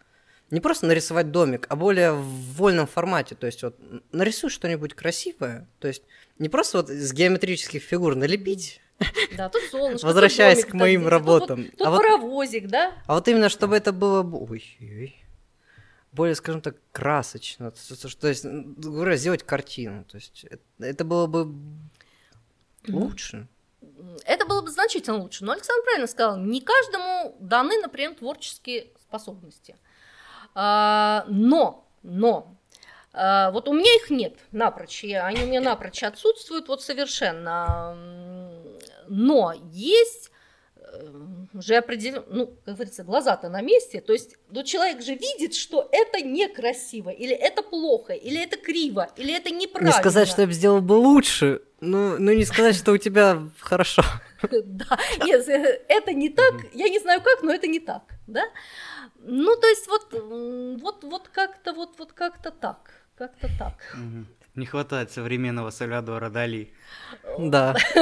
не 0.50 0.60
просто 0.60 0.86
нарисовать 0.86 1.30
домик, 1.30 1.66
а 1.68 1.76
более 1.76 2.12
в 2.12 2.54
вольном 2.54 2.86
формате. 2.86 3.34
То 3.34 3.46
есть 3.46 3.62
вот 3.62 3.76
нарисуй 4.10 4.50
что-нибудь 4.50 4.94
красивое, 4.94 5.68
то 5.78 5.88
есть 5.88 6.02
не 6.38 6.48
просто 6.48 6.78
вот 6.78 6.88
с 6.88 7.12
геометрических 7.12 7.82
фигур 7.82 8.14
налепить, 8.14 8.80
Да, 9.36 9.48
тут 9.48 9.62
солнце. 9.70 10.04
Возвращаясь 10.06 10.64
к 10.64 10.74
моим 10.74 11.06
работам. 11.06 11.64
Тут, 11.70 11.86
А 11.86 11.90
вот- 11.90 11.98
паровозик, 11.98 12.66
да? 12.66 12.92
А 13.06 13.14
вот 13.14 13.28
именно, 13.28 13.48
чтобы 13.48 13.76
это 13.76 13.92
было 13.92 14.22
бо- 14.22 14.38
ой, 14.50 14.64
ой, 14.80 15.16
более, 16.12 16.34
скажем 16.34 16.60
так, 16.60 16.76
красочно. 16.92 17.70
То 17.70 17.78
есть, 17.90 18.18
То 18.20 18.28
есть, 18.28 18.44
говоря, 18.44 19.16
сделать 19.16 19.42
картину. 19.44 20.04
То 20.04 20.16
есть 20.16 20.44
это, 20.44 20.62
это 20.80 21.04
было 21.04 21.26
бы 21.26 21.54
Лучше. 22.88 23.46
Это 24.24 24.46
было 24.46 24.62
бы 24.62 24.70
значительно 24.70 25.18
лучше. 25.18 25.44
Но 25.44 25.52
Александр 25.52 25.82
правильно 25.84 26.06
сказал, 26.06 26.38
не 26.38 26.60
каждому 26.60 27.36
даны, 27.40 27.80
например, 27.80 28.14
творческие 28.14 28.88
способности. 29.00 29.76
А, 30.54 31.24
но, 31.28 31.86
но, 32.02 32.56
а, 33.12 33.50
вот 33.50 33.68
у 33.68 33.72
меня 33.72 33.94
их 33.96 34.10
нет 34.10 34.38
напрочь, 34.52 35.04
они 35.04 35.42
у 35.42 35.46
меня 35.46 35.60
напрочь 35.60 36.02
отсутствуют 36.02 36.68
вот 36.68 36.82
совершенно. 36.82 37.94
Но 39.08 39.54
есть 39.72 40.30
э, 40.76 41.08
уже 41.54 41.76
определенно, 41.76 42.24
ну, 42.28 42.46
как 42.64 42.74
говорится, 42.74 43.04
глаза-то 43.04 43.48
на 43.48 43.60
месте, 43.60 44.00
то 44.00 44.12
есть 44.12 44.36
ну, 44.50 44.62
человек 44.62 45.02
же 45.02 45.14
видит, 45.14 45.54
что 45.54 45.88
это 45.92 46.20
некрасиво, 46.20 47.10
или 47.10 47.34
это 47.34 47.62
плохо, 47.62 48.12
или 48.12 48.42
это 48.42 48.56
криво, 48.56 49.08
или 49.16 49.34
это 49.34 49.50
неправильно. 49.50 49.94
Не 49.94 50.00
сказать, 50.00 50.28
что 50.28 50.42
я 50.42 50.46
бы 50.46 50.52
сделал 50.52 50.80
бы 50.80 50.94
лучше, 50.94 51.62
ну, 51.80 52.18
ну 52.18 52.32
не 52.32 52.44
сказать, 52.44 52.76
что 52.76 52.92
у 52.92 52.98
тебя 52.98 53.42
хорошо. 53.58 54.02
Да, 54.64 54.98
нет, 55.24 55.48
э, 55.48 55.82
это 55.88 56.12
не 56.12 56.28
так, 56.28 56.54
я 56.72 56.88
не 56.88 56.98
знаю 57.00 57.20
как, 57.22 57.42
но 57.42 57.52
это 57.52 57.66
не 57.66 57.80
так, 57.80 58.02
да? 58.26 58.44
Ну, 59.20 59.56
то 59.56 59.66
есть 59.66 59.88
вот, 59.88 60.12
вот, 60.80 61.04
вот 61.04 61.28
как-то, 61.28 61.72
вот, 61.72 61.98
вот 61.98 62.12
как-то 62.12 62.50
так, 62.50 63.07
как-то 63.18 63.48
так. 63.58 63.74
Не 64.54 64.66
хватает 64.66 65.10
современного 65.10 65.70
Сальвадора 65.70 66.30
Дали. 66.30 66.72
Да, 67.38 67.74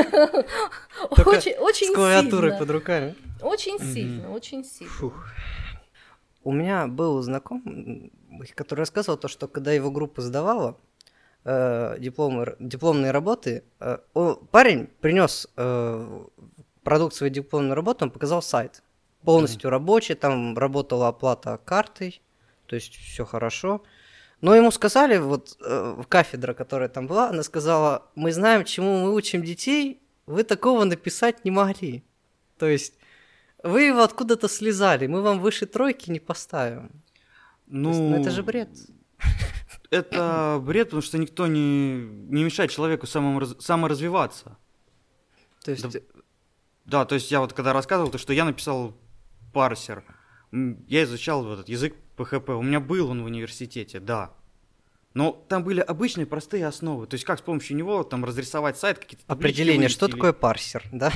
Очень, 1.11 1.57
очень 1.59 1.93
с 1.93 1.95
клавиатурой 1.95 2.51
сильно, 2.51 2.59
под 2.59 2.71
руками. 2.71 3.15
очень 3.43 3.79
сильно, 3.79 4.31
очень 4.31 4.65
сильно. 4.65 4.93
Фух. 4.93 5.29
У 6.45 6.53
меня 6.53 6.87
был 6.87 7.21
знакомый, 7.23 8.13
который 8.55 8.81
рассказывал 8.81 9.19
то, 9.19 9.29
что 9.29 9.49
когда 9.49 9.73
его 9.73 9.91
группа 9.91 10.23
сдавала 10.23 10.79
э, 11.45 11.97
дипломы, 11.99 12.57
дипломные 12.59 13.11
работы, 13.11 13.65
э, 13.81 13.99
парень 14.51 14.87
принес 15.01 15.49
э, 15.57 16.25
продукт 16.85 17.15
своей 17.15 17.33
дипломной 17.33 17.75
работы, 17.75 18.05
он 18.05 18.11
показал 18.11 18.43
сайт. 18.43 18.83
Полностью 19.25 19.71
рабочий, 19.71 20.15
там 20.15 20.57
работала 20.57 21.09
оплата 21.09 21.59
картой, 21.65 22.23
то 22.67 22.77
есть 22.77 22.95
все 22.95 23.25
хорошо. 23.25 23.83
Но 24.47 24.55
ему 24.55 24.71
сказали, 24.71 25.19
вот 25.19 25.57
э, 25.61 26.03
кафедра, 26.09 26.55
которая 26.55 26.89
там 26.89 27.09
была, 27.09 27.31
она 27.31 27.43
сказала, 27.43 28.09
мы 28.15 28.33
знаем, 28.33 28.65
чему 28.65 29.01
мы 29.01 29.13
учим 29.13 29.43
детей, 29.43 30.01
вы 30.27 30.45
такого 30.45 30.85
написать 30.85 31.45
не 31.45 31.51
могли. 31.51 32.05
То 32.57 32.67
есть 32.69 32.95
вы 33.65 33.83
его 33.83 34.05
откуда-то 34.05 34.49
слезали, 34.49 35.09
мы 35.09 35.23
вам 35.23 35.41
выше 35.41 35.67
тройки 35.67 36.13
не 36.13 36.21
поставим. 36.21 37.03
Ну, 37.67 37.89
есть, 37.89 38.01
ну, 38.01 38.21
это 38.21 38.31
же 38.31 38.45
бред. 38.45 38.69
Это 39.91 40.61
бред, 40.63 40.91
потому 40.91 41.03
что 41.03 41.19
никто 41.19 41.49
не, 41.49 41.97
не 42.31 42.45
мешает 42.45 42.71
человеку 42.71 43.09
самому 43.09 43.41
раз- 43.41 43.57
саморазвиваться. 43.59 44.57
То 45.65 45.73
есть, 45.73 45.83
Да. 45.83 46.01
Да, 46.85 47.05
то 47.05 47.17
есть 47.17 47.33
я 47.33 47.41
вот 47.41 47.53
когда 47.53 47.73
рассказывал, 47.73 48.13
то 48.13 48.19
что 48.19 48.33
я 48.33 48.45
написал 48.45 48.97
парсер, 49.53 50.05
я 50.53 51.03
изучал 51.03 51.43
вот 51.43 51.55
этот 51.55 51.69
язык 51.69 51.97
PHP, 52.17 52.55
у 52.55 52.63
меня 52.63 52.81
был 52.81 53.11
он 53.11 53.23
в 53.23 53.27
университете, 53.27 54.01
да. 54.01 54.33
Но 55.15 55.33
там 55.49 55.65
были 55.65 55.81
обычные 55.81 56.27
простые 56.27 56.67
основы, 56.67 57.07
то 57.07 57.15
есть 57.15 57.25
как 57.25 57.39
с 57.39 57.43
помощью 57.43 57.77
него 57.77 58.05
там 58.05 58.25
разрисовать 58.25 58.77
сайт, 58.79 58.99
какие-то 58.99 59.25
определение, 59.27 59.89
что 59.89 60.07
или- 60.07 60.13
такое 60.13 60.33
парсер, 60.33 60.85
да? 60.93 61.13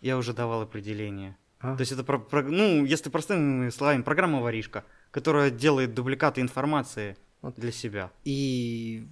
Я 0.00 0.16
уже 0.18 0.32
давал 0.32 0.62
определение. 0.62 1.36
А. 1.60 1.74
То 1.74 1.80
есть 1.80 1.92
это, 1.92 2.04
про- 2.04 2.18
про- 2.20 2.42
ну, 2.42 2.84
если 2.84 3.10
простыми 3.10 3.70
словами, 3.70 4.02
программа-воришка, 4.02 4.84
которая 5.10 5.50
делает 5.50 5.94
дубликаты 5.94 6.40
информации 6.40 7.16
Вот. 7.42 7.54
для 7.56 7.72
себя. 7.72 8.10
И 8.24 9.06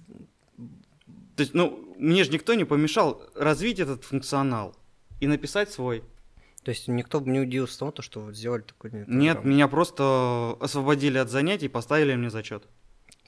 То 1.35 1.41
есть, 1.43 1.53
ну, 1.53 1.93
мне 1.99 2.23
же 2.23 2.31
никто 2.31 2.53
не 2.55 2.63
помешал 2.63 3.21
развить 3.35 3.79
этот 3.79 4.03
функционал 4.03 4.75
и 5.19 5.27
написать 5.27 5.71
свой. 5.71 6.03
То 6.63 6.69
есть 6.69 6.87
никто 6.87 7.19
бы 7.21 7.29
не 7.29 7.39
удивился 7.39 7.79
тому, 7.79 7.91
то, 7.91 8.01
что 8.01 8.21
вот 8.21 8.35
сделали 8.35 8.61
такой 8.61 8.91
Нет, 9.07 9.43
меня 9.43 9.67
просто 9.67 10.57
освободили 10.59 11.17
от 11.17 11.29
занятий 11.29 11.65
и 11.67 11.69
поставили 11.69 12.15
мне 12.15 12.29
зачет. 12.29 12.67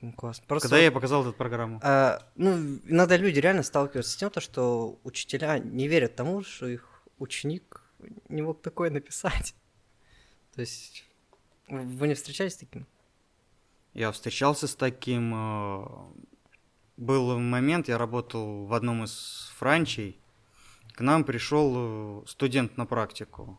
Ну, 0.02 0.14
классно. 0.14 0.46
Просто 0.48 0.68
Когда 0.70 0.80
я 0.80 0.90
вот, 0.90 0.96
показал 0.96 1.24
эту 1.24 1.34
программу. 1.34 1.80
а, 1.84 2.22
ну, 2.36 2.54
иногда 2.86 3.18
люди 3.18 3.40
реально 3.40 3.64
сталкиваются 3.64 4.12
с 4.14 4.16
тем, 4.16 4.30
то, 4.30 4.40
что 4.40 5.00
учителя 5.04 5.60
не 5.60 5.88
верят 5.88 6.16
тому, 6.16 6.42
что 6.44 6.68
их 6.68 7.04
ученик 7.18 7.84
не 8.30 8.42
мог 8.42 8.62
такое 8.62 8.90
написать. 8.92 9.56
То 10.56 10.62
есть 10.62 11.06
вы 11.68 12.08
не 12.08 12.14
встречались 12.14 12.54
с 12.54 12.58
таким? 12.58 12.88
Я 13.94 14.12
встречался 14.12 14.68
с 14.68 14.76
таким. 14.76 15.34
э, 15.36 15.86
Был 16.98 17.38
момент, 17.40 17.88
я 17.90 17.98
работал 17.98 18.66
в 18.66 18.74
одном 18.74 19.04
из 19.04 19.52
франчей. 19.58 20.20
К 21.00 21.02
нам 21.02 21.24
пришел 21.24 21.74
э, 21.78 22.28
студент 22.28 22.76
на 22.76 22.86
практику. 22.86 23.58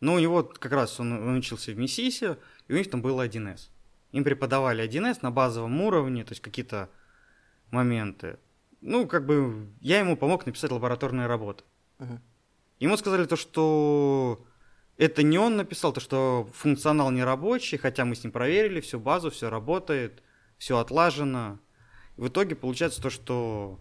Ну, 0.00 0.12
у 0.12 0.18
него 0.18 0.42
как 0.42 0.70
раз 0.70 1.00
он, 1.00 1.12
он 1.12 1.38
учился 1.38 1.72
в 1.72 1.78
Миссисе, 1.78 2.36
и 2.68 2.74
у 2.74 2.76
них 2.76 2.90
там 2.90 3.00
был 3.00 3.22
1С. 3.22 3.70
Им 4.12 4.22
преподавали 4.22 4.86
1С 4.86 5.20
на 5.22 5.30
базовом 5.30 5.80
уровне, 5.80 6.24
то 6.24 6.32
есть 6.32 6.42
какие-то 6.42 6.90
моменты. 7.70 8.38
Ну, 8.82 9.06
как 9.06 9.24
бы 9.24 9.66
я 9.80 9.98
ему 9.98 10.14
помог 10.14 10.44
написать 10.44 10.70
лабораторные 10.72 11.26
работы. 11.26 11.64
Мгм. 12.00 12.20
Ему 12.80 12.98
сказали 12.98 13.24
то, 13.24 13.36
что 13.36 14.44
это 14.98 15.22
не 15.22 15.38
он 15.38 15.56
написал, 15.56 15.94
то, 15.94 16.00
что 16.00 16.50
функционал 16.52 17.10
не 17.12 17.24
рабочий, 17.24 17.78
хотя 17.78 18.04
мы 18.04 18.14
с 18.14 18.24
ним 18.24 18.30
проверили 18.30 18.82
всю 18.82 19.00
базу, 19.00 19.30
все 19.30 19.48
работает, 19.48 20.22
все 20.58 20.76
отлажено. 20.76 21.60
И 22.18 22.20
в 22.20 22.28
итоге 22.28 22.56
получается 22.56 23.00
то, 23.00 23.08
что 23.08 23.80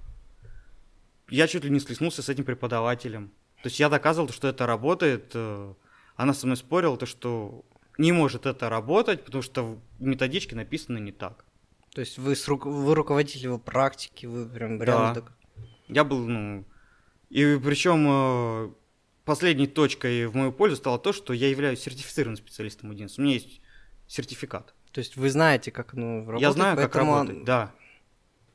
я 1.29 1.47
чуть 1.47 1.63
ли 1.63 1.69
не 1.69 1.79
схлестнулся 1.79 2.21
с 2.21 2.29
этим 2.29 2.43
преподавателем. 2.43 3.29
То 3.63 3.67
есть 3.67 3.79
я 3.79 3.89
доказывал, 3.89 4.29
что 4.29 4.47
это 4.47 4.65
работает. 4.67 5.31
э, 5.33 5.73
Она 6.15 6.33
со 6.33 6.45
мной 6.45 6.57
спорила, 6.57 6.97
то, 6.97 7.05
что 7.05 7.65
не 7.97 8.11
может 8.11 8.45
это 8.45 8.69
работать, 8.69 9.23
потому 9.25 9.41
что 9.41 9.63
в 9.63 9.79
методичке 9.99 10.55
написано 10.55 10.97
не 10.99 11.11
так. 11.11 11.45
То 11.93 12.01
есть 12.01 12.17
вы, 12.17 12.35
с 12.35 12.47
ру- 12.47 12.69
вы 12.69 12.93
руководитель 12.95 13.43
его 13.43 13.57
практики, 13.59 14.25
вы 14.25 14.45
прям 14.47 14.77
Да. 14.79 14.85
реально 14.85 15.13
так... 15.15 15.31
Я 15.87 16.03
был, 16.03 16.27
ну... 16.27 16.65
И 17.29 17.59
причем 17.63 18.75
последней 19.23 19.67
точкой 19.67 20.27
в 20.27 20.35
мою 20.35 20.51
пользу 20.51 20.75
стало 20.75 20.99
то, 20.99 21.11
что 21.13 21.33
я 21.33 21.49
являюсь 21.49 21.79
сертифицированным 21.79 22.37
специалистом 22.37 22.91
11. 22.91 23.17
У 23.17 23.21
меня 23.23 23.33
есть 23.33 23.61
сертификат. 24.07 24.73
То 24.91 24.99
есть 24.99 25.17
вы 25.17 25.29
знаете, 25.29 25.71
как 25.71 25.93
оно 25.95 26.19
работает? 26.19 26.41
я 26.41 26.51
знаю, 26.51 26.77
как 26.77 26.91
поэтому- 26.93 27.13
работать, 27.15 27.43
да. 27.43 27.71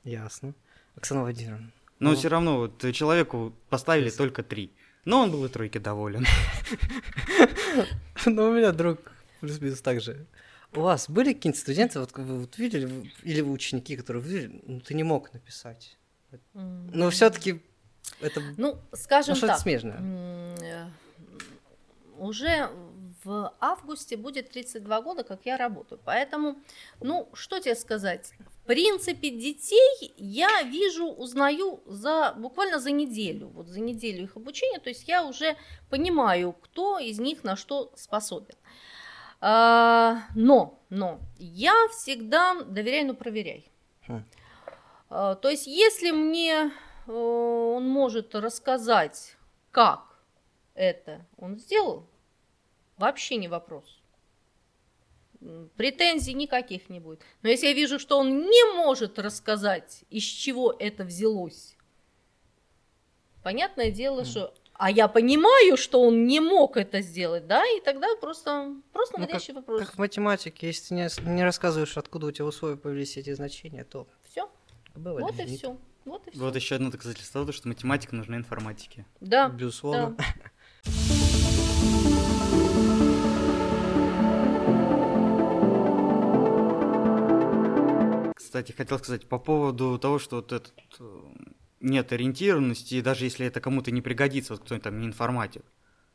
Ясно. 0.05 0.55
Оксана 0.95 1.23
Владимировна. 1.23 1.73
Но 2.01 2.11
Ну. 2.11 2.17
все 2.17 2.29
равно 2.29 2.59
вот 2.59 2.93
человеку 2.93 3.55
поставили 3.69 4.07
Есть. 4.07 4.17
только 4.19 4.43
три. 4.43 4.73
Но 5.05 5.21
он 5.23 5.31
был 5.31 5.45
и 5.45 5.49
тройки 5.49 5.79
доволен. 5.79 6.27
Ну, 8.27 8.49
у 8.51 8.53
меня 8.53 8.73
друг 8.73 8.99
плюс-минус 9.41 9.81
так 9.81 10.01
же. 10.01 10.27
У 10.75 10.81
вас 10.81 11.09
были 11.09 11.33
какие-нибудь 11.33 11.61
студенты, 11.61 11.99
вот 12.01 12.13
вы 12.17 12.41
вот 12.41 12.59
видели, 12.59 13.11
или 13.23 13.41
вы 13.41 13.51
ученики, 13.53 13.97
которые 13.97 14.23
вы 14.23 14.29
видели, 14.31 14.63
ну, 14.67 14.81
ты 14.81 14.95
не 14.95 15.03
мог 15.03 15.33
написать. 15.33 15.97
Но 16.55 17.11
все-таки 17.11 17.61
это 18.21 18.41
Ну, 18.57 18.79
скажем 18.93 19.33
ну, 19.33 19.37
что-то 19.37 19.55
так, 19.55 19.63
смежное. 19.63 19.99
э, 20.63 20.87
уже 22.19 22.69
в 23.25 23.53
августе 23.61 24.17
будет 24.17 24.51
32 24.51 25.01
года, 25.03 25.25
как 25.25 25.41
я 25.45 25.57
работаю. 25.57 26.01
Поэтому, 26.05 26.57
ну, 27.01 27.29
что 27.35 27.59
тебе 27.59 27.75
сказать? 27.75 28.33
В 28.60 28.60
принципе, 28.71 29.31
детей 29.31 30.15
я 30.17 30.63
вижу, 30.63 31.09
узнаю 31.09 31.83
за 31.87 32.35
буквально 32.37 32.79
за 32.79 32.93
неделю. 32.93 33.49
Вот 33.49 33.67
за 33.67 33.81
неделю 33.81 34.23
их 34.23 34.37
обучения. 34.37 34.79
То 34.79 34.91
есть 34.91 35.09
я 35.09 35.25
уже 35.25 35.57
понимаю, 35.89 36.53
кто 36.53 37.01
из 37.01 37.19
них 37.19 37.43
на 37.43 37.57
что 37.57 37.93
способен. 37.97 38.55
А, 39.41 40.19
но, 40.37 40.79
но 40.89 41.19
я 41.37 41.75
всегда 41.91 42.63
доверяй, 42.63 43.03
но 43.03 43.15
проверяй. 43.15 43.69
Хм. 44.07 44.25
А, 45.09 45.35
то 45.35 45.49
есть, 45.49 45.67
если 45.67 46.13
мне 46.13 46.71
э, 47.09 47.13
он 47.13 47.89
может 47.89 48.37
рассказать, 48.37 49.37
как 49.73 50.17
это 50.75 51.27
он 51.37 51.59
сделал, 51.59 52.07
вообще 52.99 53.35
не 53.35 53.49
вопрос. 53.49 54.00
Претензий 55.77 56.35
никаких 56.35 56.91
не 56.91 57.01
будет. 57.01 57.21
Но 57.43 57.49
если 57.49 57.69
я 57.69 57.73
вижу, 57.73 57.99
что 57.99 58.19
он 58.19 58.41
не 58.43 58.75
может 58.77 59.19
рассказать, 59.19 60.05
из 60.11 60.23
чего 60.25 60.75
это 60.79 61.05
взялось, 61.05 61.77
понятное 63.43 63.91
дело, 63.91 64.25
что... 64.25 64.55
А 64.75 64.91
я 64.91 65.09
понимаю, 65.09 65.77
что 65.77 66.01
он 66.03 66.25
не 66.27 66.41
мог 66.41 66.79
это 66.79 67.03
сделать, 67.03 67.47
да, 67.47 67.63
и 67.67 67.81
тогда 67.83 68.07
просто, 68.19 68.75
просто 68.95 69.19
Ну, 69.19 69.27
наводящий 69.27 69.53
вопрос. 69.53 69.81
Как 69.81 69.95
в 69.95 69.99
математике, 69.99 70.69
если 70.69 70.89
ты 70.89 70.95
не, 70.95 71.35
не 71.35 71.45
рассказываешь, 71.45 71.99
откуда 71.99 72.29
у 72.29 72.33
тебя 72.33 72.47
условия 72.47 72.79
появились 72.79 73.17
эти 73.19 73.33
значения, 73.35 73.85
то 73.85 74.07
Все, 74.31 74.51
бывает. 74.95 75.21
вот 75.21 75.39
и 75.39 75.47
все. 75.55 75.77
Вот 76.07 76.27
и 76.27 76.31
все. 76.31 76.41
Вот 76.41 76.57
еще 76.57 76.77
одно 76.77 76.91
доказательство 76.91 77.43
того, 77.43 77.53
что 77.53 77.69
математика 77.69 78.15
нужна 78.15 78.37
информатике. 78.39 79.05
Да, 79.21 79.51
Безусловно. 79.51 80.17
Кстати, 88.51 88.73
хотел 88.73 88.99
сказать 88.99 89.29
по 89.29 89.39
поводу 89.39 89.97
того, 89.97 90.19
что 90.19 90.37
вот 90.39 90.51
этот 90.51 90.75
э, 90.99 91.21
нет 91.79 92.13
ориентированности, 92.13 93.01
даже 93.01 93.25
если 93.25 93.47
это 93.47 93.61
кому-то 93.61 93.93
не 93.93 94.03
пригодится, 94.03 94.55
вот 94.55 94.65
кто-нибудь 94.65 94.83
там 94.83 94.99
не 94.99 95.07
информатик, 95.07 95.63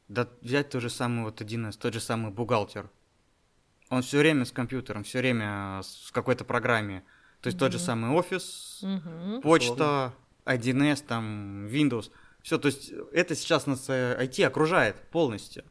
да 0.09 0.27
взять 0.41 0.69
то 0.69 0.81
же 0.81 0.89
самое 0.89 1.23
вот 1.23 1.39
1С, 1.39 1.77
тот 1.79 1.93
же 1.93 2.01
самый 2.01 2.33
бухгалтер. 2.33 2.89
Он 3.89 4.01
все 4.01 4.17
время 4.17 4.43
с 4.43 4.51
компьютером, 4.51 5.05
все 5.05 5.19
время 5.19 5.79
с 5.81 6.11
какой-то 6.11 6.43
программе. 6.43 7.05
То 7.39 7.47
есть 7.47 7.57
тот 7.57 7.71
же 7.71 7.79
самый 7.79 8.11
офис, 8.11 8.81
Мгм. 8.81 9.41
почта, 9.41 10.13
1С, 10.43 11.05
там, 11.07 11.67
Windows. 11.67 12.11
Все, 12.41 12.57
то 12.57 12.65
есть 12.65 12.91
это 13.13 13.33
сейчас 13.33 13.65
нас 13.65 13.85
э, 13.87 14.17
IT 14.19 14.43
окружает 14.43 14.97
полностью. 15.09 15.63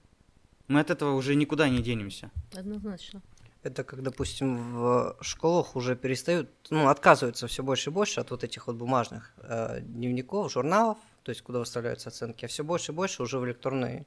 Мы 0.69 0.81
от 0.81 0.89
этого 0.89 1.13
уже 1.15 1.35
никуда 1.35 1.69
не 1.69 1.83
денемся. 1.83 2.31
Однозначно. 2.55 3.21
Это 3.65 3.83
как, 3.83 4.03
допустим, 4.03 4.77
в 4.77 5.17
школах 5.23 5.75
уже 5.75 5.97
перестают, 5.97 6.51
ну, 6.69 6.89
отказываются 6.89 7.47
все 7.47 7.63
больше 7.63 7.89
и 7.89 7.93
больше 7.93 8.21
от 8.21 8.31
вот 8.31 8.45
этих 8.45 8.67
вот 8.67 8.77
бумажных 8.77 9.33
э, 9.39 9.81
дневников, 9.81 10.53
журналов, 10.53 10.99
то 11.23 11.31
есть 11.31 11.41
куда 11.41 11.61
выставляются 11.61 12.11
оценки, 12.11 12.45
а 12.45 12.49
все 12.49 12.63
больше 12.63 12.93
и 12.93 12.95
больше 12.95 13.23
уже 13.23 13.39
в 13.39 13.47
электронный 13.47 14.07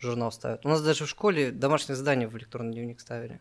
журнал 0.00 0.32
ставят. 0.32 0.66
У 0.66 0.68
нас 0.68 0.82
даже 0.82 1.06
в 1.06 1.08
школе 1.08 1.52
домашнее 1.52 1.94
задание 1.94 2.26
в 2.26 2.36
электронный 2.36 2.72
дневник 2.72 3.00
ставили. 3.00 3.40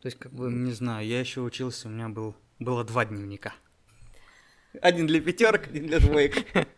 То 0.00 0.06
есть 0.06 0.18
как 0.18 0.32
бы... 0.32 0.50
Не 0.52 0.72
знаю, 0.72 1.06
я 1.06 1.20
еще 1.20 1.40
учился, 1.40 1.86
у 1.86 1.92
меня 1.92 2.08
был, 2.08 2.34
было 2.58 2.82
два 2.82 3.04
дневника. 3.04 3.54
Один 4.82 5.06
для 5.06 5.20
пятерок, 5.20 5.68
один 5.68 5.86
для 5.86 6.00
двоек. 6.00 6.34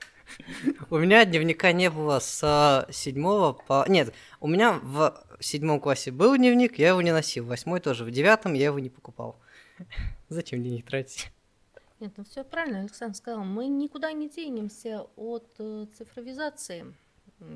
У 0.90 0.98
меня 0.98 1.24
дневника 1.24 1.72
не 1.72 1.90
было 1.90 2.18
с 2.18 2.86
седьмого 2.90 3.52
по... 3.52 3.84
Нет, 3.88 4.12
у 4.40 4.48
меня 4.48 4.72
в 4.82 5.24
седьмом 5.40 5.80
классе 5.80 6.10
был 6.10 6.36
дневник, 6.36 6.78
я 6.78 6.90
его 6.90 7.02
не 7.02 7.12
носил. 7.12 7.44
Восьмой 7.46 7.80
тоже, 7.80 8.04
в 8.04 8.10
девятом 8.10 8.54
я 8.54 8.66
его 8.66 8.78
не 8.78 8.90
покупал. 8.90 9.38
Зачем 10.28 10.62
денег 10.62 10.86
тратить? 10.86 11.30
Нет, 12.00 12.12
ну 12.16 12.24
все 12.24 12.42
правильно, 12.42 12.80
Александр 12.80 13.16
сказал. 13.16 13.44
Мы 13.44 13.68
никуда 13.68 14.12
не 14.12 14.28
денемся 14.28 15.06
от 15.16 15.48
э, 15.58 15.86
цифровизации. 15.96 16.94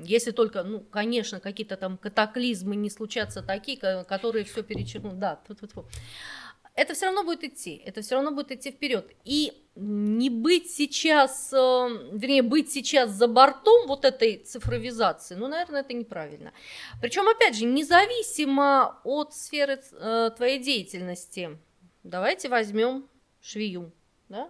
Если 0.03 0.31
только, 0.31 0.63
ну, 0.63 0.79
конечно, 0.79 1.39
какие-то 1.39 1.77
там 1.77 1.97
катаклизмы 1.97 2.75
не 2.75 2.89
случатся 2.89 3.41
такие, 3.41 3.77
ко- 3.77 4.03
которые 4.03 4.43
все 4.45 4.63
перечеркнут. 4.63 5.19
Да, 5.19 5.39
тьфу-тьфу-тьфу. 5.47 5.85
Это 6.77 6.93
все 6.93 7.07
равно 7.07 7.23
будет 7.23 7.43
идти, 7.43 7.81
это 7.85 8.01
все 8.01 8.15
равно 8.15 8.31
будет 8.31 8.51
идти 8.51 8.71
вперед. 8.71 9.11
И 9.25 9.51
не 9.75 10.29
быть 10.29 10.69
сейчас, 10.69 11.51
э, 11.51 11.57
вернее, 11.57 12.43
быть 12.43 12.71
сейчас 12.71 13.09
за 13.09 13.27
бортом 13.27 13.87
вот 13.87 14.05
этой 14.05 14.37
цифровизации, 14.37 15.33
ну, 15.33 15.47
наверное, 15.47 15.81
это 15.81 15.93
неправильно. 15.93 16.53
Причем, 17.01 17.27
опять 17.27 17.55
же, 17.55 17.65
независимо 17.65 19.01
от 19.03 19.33
сферы 19.33 19.81
э, 19.91 20.29
твоей 20.37 20.59
деятельности, 20.59 21.57
давайте 22.03 22.47
возьмем 22.47 23.09
швею, 23.41 23.91
да? 24.29 24.47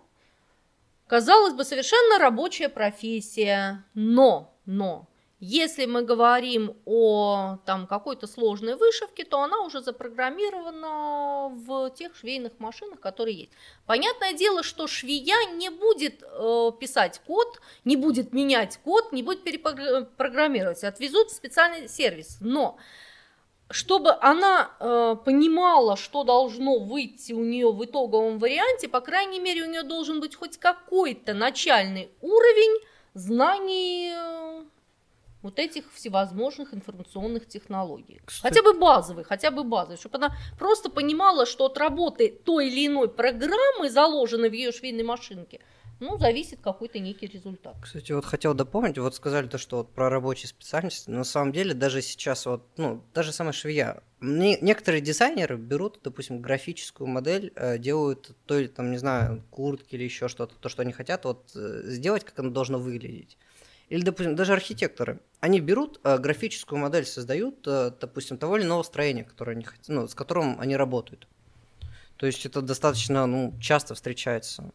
Казалось 1.07 1.53
бы, 1.53 1.63
совершенно 1.63 2.19
рабочая 2.19 2.67
профессия, 2.67 3.85
но, 3.93 4.53
но, 4.65 5.07
если 5.39 5.85
мы 5.85 6.01
говорим 6.01 6.75
о 6.85 7.57
там, 7.65 7.85
какой-то 7.85 8.25
сложной 8.25 8.75
вышивке, 8.75 9.23
то 9.23 9.41
она 9.41 9.61
уже 9.61 9.81
запрограммирована 9.81 11.49
в 11.49 11.91
тех 11.91 12.15
швейных 12.15 12.59
машинах, 12.59 12.99
которые 12.99 13.37
есть. 13.41 13.51
Понятное 13.85 14.33
дело, 14.33 14.63
что 14.63 14.87
швея 14.87 15.37
не 15.53 15.69
будет 15.69 16.23
э, 16.23 16.71
писать 16.79 17.21
код, 17.27 17.61
не 17.85 17.95
будет 17.95 18.33
менять 18.33 18.79
код, 18.83 19.11
не 19.11 19.21
будет 19.21 19.43
перепрограммировать, 19.43 20.83
отвезут 20.83 21.29
в 21.29 21.35
специальный 21.35 21.87
сервис. 21.87 22.37
Но 22.39 22.77
чтобы 23.69 24.13
она 24.21 24.71
э, 24.79 25.17
понимала, 25.23 25.97
что 25.97 26.23
должно 26.23 26.79
выйти 26.79 27.33
у 27.33 27.43
нее 27.43 27.71
в 27.71 27.85
итоговом 27.85 28.39
варианте, 28.39 28.87
по 28.87 29.01
крайней 29.01 29.39
мере, 29.39 29.63
у 29.63 29.69
нее 29.69 29.83
должен 29.83 30.19
быть 30.19 30.35
хоть 30.35 30.57
какой-то 30.57 31.35
начальный 31.35 32.09
уровень 32.21 32.81
знаний 33.13 34.13
э, 34.15 34.63
вот 35.41 35.59
этих 35.59 35.91
всевозможных 35.93 36.73
информационных 36.73 37.47
технологий. 37.47 38.19
Кстати- 38.25 38.53
Хотя 38.55 38.63
бы 38.63 38.79
базовый, 38.79 39.23
хотя 39.23 39.51
бы 39.51 39.63
базовый, 39.63 39.97
чтобы 39.97 40.17
она 40.17 40.35
просто 40.57 40.89
понимала, 40.89 41.45
что 41.45 41.65
от 41.65 41.77
работы 41.77 42.29
той 42.43 42.67
или 42.69 42.87
иной 42.87 43.07
программы, 43.09 43.89
заложенной 43.89 44.49
в 44.49 44.53
ее 44.53 44.71
швейной 44.71 45.03
машинке, 45.03 45.59
ну, 45.99 46.17
зависит 46.19 46.59
какой-то 46.61 46.99
некий 46.99 47.25
результат. 47.25 47.75
Кстати, 47.81 48.11
вот 48.11 48.23
хотел 48.25 48.53
дополнить, 48.53 48.97
вот 48.99 49.15
сказали 49.15 49.47
то, 49.47 49.57
что 49.57 49.77
вот 49.77 49.93
про 49.93 50.09
рабочие 50.09 50.47
специальности, 50.47 51.09
но 51.09 51.17
на 51.19 51.23
самом 51.23 51.51
деле 51.51 51.73
даже 51.73 52.01
сейчас 52.03 52.45
вот, 52.45 52.61
ну, 52.77 53.03
даже 53.15 53.31
самая 53.31 53.53
швея, 53.53 54.03
не- 54.21 54.59
некоторые 54.61 55.01
дизайнеры 55.01 55.57
берут, 55.57 55.99
допустим, 56.03 56.39
графическую 56.41 57.07
модель, 57.07 57.51
э, 57.55 57.79
делают 57.79 58.31
то 58.45 58.59
ли 58.59 58.67
там, 58.67 58.91
не 58.91 58.97
знаю, 58.97 59.43
куртки 59.49 59.95
или 59.95 60.03
еще 60.03 60.27
что-то, 60.27 60.53
то, 60.55 60.69
что 60.69 60.83
они 60.83 60.93
хотят 60.93 61.25
вот 61.25 61.51
э, 61.55 61.81
сделать, 61.85 62.23
как 62.23 62.37
оно 62.39 62.51
должно 62.51 62.77
выглядеть. 62.77 63.37
Или, 63.89 64.01
допустим, 64.01 64.35
даже 64.35 64.53
архитекторы, 64.53 65.19
они 65.39 65.61
берут 65.61 65.99
э, 66.03 66.17
графическую 66.17 66.79
модель, 66.79 67.05
создают, 67.05 67.65
э, 67.67 67.91
допустим, 67.99 68.37
того 68.37 68.57
или 68.57 68.65
иного 68.65 68.83
строения, 68.83 69.23
которое 69.23 69.53
они 69.53 69.65
ну, 69.87 70.07
с 70.07 70.13
которым 70.13 70.59
они 70.59 70.75
работают. 70.75 71.27
То 72.17 72.25
есть 72.25 72.45
это 72.45 72.61
достаточно, 72.61 73.25
ну, 73.27 73.53
часто 73.61 73.95
встречается. 73.95 74.71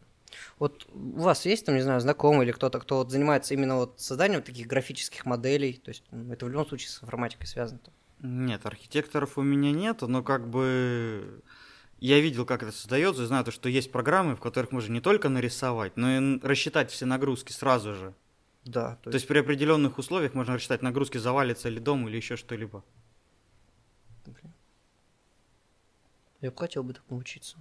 Вот 0.57 0.87
у 0.91 1.21
вас 1.21 1.45
есть 1.45 1.65
там, 1.65 1.75
не 1.75 1.81
знаю, 1.81 1.99
знакомый 1.99 2.45
или 2.45 2.51
кто-то, 2.51 2.79
кто 2.79 2.97
вот 2.97 3.11
занимается 3.11 3.53
именно 3.53 3.75
вот 3.75 3.99
созданием 3.99 4.41
таких 4.41 4.65
графических 4.65 5.25
моделей? 5.25 5.73
То 5.73 5.89
есть 5.89 6.03
это 6.31 6.45
в 6.45 6.49
любом 6.49 6.67
случае 6.67 6.89
с 6.89 7.03
информатикой 7.03 7.45
связано. 7.45 7.79
Нет, 8.19 8.65
архитекторов 8.65 9.37
у 9.37 9.41
меня 9.41 9.71
нет, 9.71 10.01
но 10.01 10.23
как 10.23 10.49
бы 10.49 11.43
я 11.99 12.19
видел, 12.19 12.45
как 12.45 12.63
это 12.63 12.71
создается, 12.71 13.23
и 13.23 13.25
знаю, 13.25 13.45
то, 13.45 13.51
что 13.51 13.69
есть 13.69 13.91
программы, 13.91 14.35
в 14.35 14.39
которых 14.39 14.71
можно 14.71 14.93
не 14.93 15.01
только 15.01 15.29
нарисовать, 15.29 15.97
но 15.97 16.17
и 16.17 16.39
рассчитать 16.39 16.89
все 16.89 17.05
нагрузки 17.05 17.51
сразу 17.51 17.93
же. 17.93 18.13
Да, 18.65 18.95
то 19.03 19.11
То 19.11 19.15
есть 19.15 19.27
при 19.27 19.39
определенных 19.39 19.97
условиях 19.97 20.33
можно 20.33 20.53
рассчитать 20.55 20.81
нагрузки, 20.81 21.17
завалится 21.17 21.69
ли 21.69 21.79
дом 21.79 22.07
или 22.07 22.17
еще 22.17 22.35
что-либо. 22.35 22.83
я 26.41 26.51
бы 26.51 26.57
хотел 26.57 26.83
бы 26.83 26.93
так 26.93 27.03
научиться. 27.09 27.57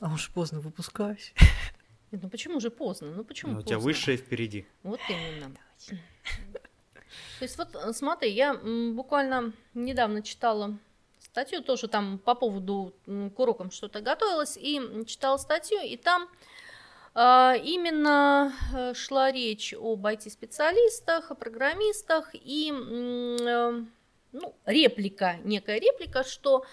А 0.00 0.12
уж 0.12 0.30
поздно 0.30 0.60
выпускаюсь. 0.60 1.32
Нет, 2.10 2.22
Ну 2.22 2.28
почему 2.28 2.60
же 2.60 2.70
поздно? 2.70 3.12
Ну 3.14 3.24
почему 3.24 3.52
Но 3.52 3.58
у 3.60 3.62
тебя 3.62 3.78
высшее 3.78 4.16
впереди. 4.16 4.66
Вот 4.82 5.00
именно. 5.08 5.56
То 7.38 7.44
есть 7.44 7.56
вот 7.58 7.74
э, 7.74 7.92
смотри, 7.92 8.30
я 8.32 8.54
буквально 8.54 9.52
недавно 9.74 10.22
читала 10.22 10.78
статью, 11.20 11.62
тоже 11.62 11.86
там 11.86 12.18
по 12.18 12.34
поводу 12.34 12.94
к 13.06 13.38
урокам 13.38 13.70
что-то 13.70 14.00
готовилась, 14.00 14.56
и 14.56 15.04
читала 15.06 15.36
статью, 15.36 15.78
и 15.80 15.96
там 15.96 16.28
именно 17.16 18.52
э, 18.74 18.92
шла 18.92 19.32
речь 19.32 19.72
об 19.72 20.04
IT-специалистах, 20.04 21.30
о 21.30 21.34
программистах, 21.34 22.30
и 22.34 22.70
э, 22.70 23.82
ну, 24.32 24.54
реплика, 24.66 25.36
некая 25.42 25.80
реплика, 25.80 26.24
что 26.24 26.66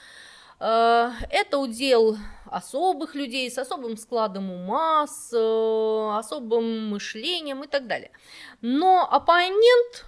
э, 0.60 1.12
это 1.30 1.58
удел 1.60 2.18
особых 2.48 3.16
людей 3.16 3.50
с 3.50 3.58
особым 3.58 3.96
складом 3.96 4.52
ума, 4.52 5.08
с 5.08 5.32
особым 5.32 6.90
мышлением 6.90 7.64
и 7.64 7.68
так 7.68 7.88
далее. 7.88 8.12
Но 8.60 9.08
оппонент, 9.10 10.08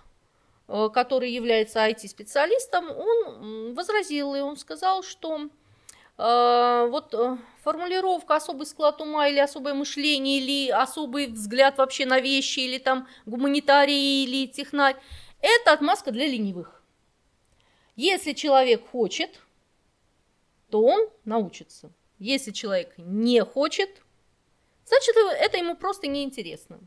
который 0.67 1.31
является 1.31 1.79
IT-специалистом, 1.79 2.91
он 2.91 3.73
возразил, 3.73 4.35
и 4.35 4.41
он 4.41 4.57
сказал, 4.57 5.01
что 5.01 5.49
вот 6.17 7.13
э, 7.13 7.37
формулировка 7.61 8.37
особый 8.37 8.65
склад 8.65 9.01
ума 9.01 9.27
или 9.27 9.39
особое 9.39 9.73
мышление, 9.73 10.39
или 10.39 10.69
особый 10.69 11.27
взгляд 11.27 11.77
вообще 11.77 12.05
на 12.05 12.21
вещи, 12.21 12.59
или 12.59 12.77
там 12.77 13.07
гуманитарий, 13.25 14.23
или 14.23 14.47
технарь, 14.47 14.95
это 15.41 15.73
отмазка 15.73 16.11
для 16.11 16.27
ленивых. 16.27 16.81
Если 17.97 18.33
человек 18.33 18.87
хочет, 18.89 19.41
то 20.69 20.81
он 20.81 21.09
научится. 21.25 21.91
Если 22.17 22.51
человек 22.51 22.93
не 22.97 23.43
хочет, 23.43 23.89
значит, 24.85 25.15
это 25.17 25.57
ему 25.57 25.75
просто 25.75 26.07
неинтересно. 26.07 26.79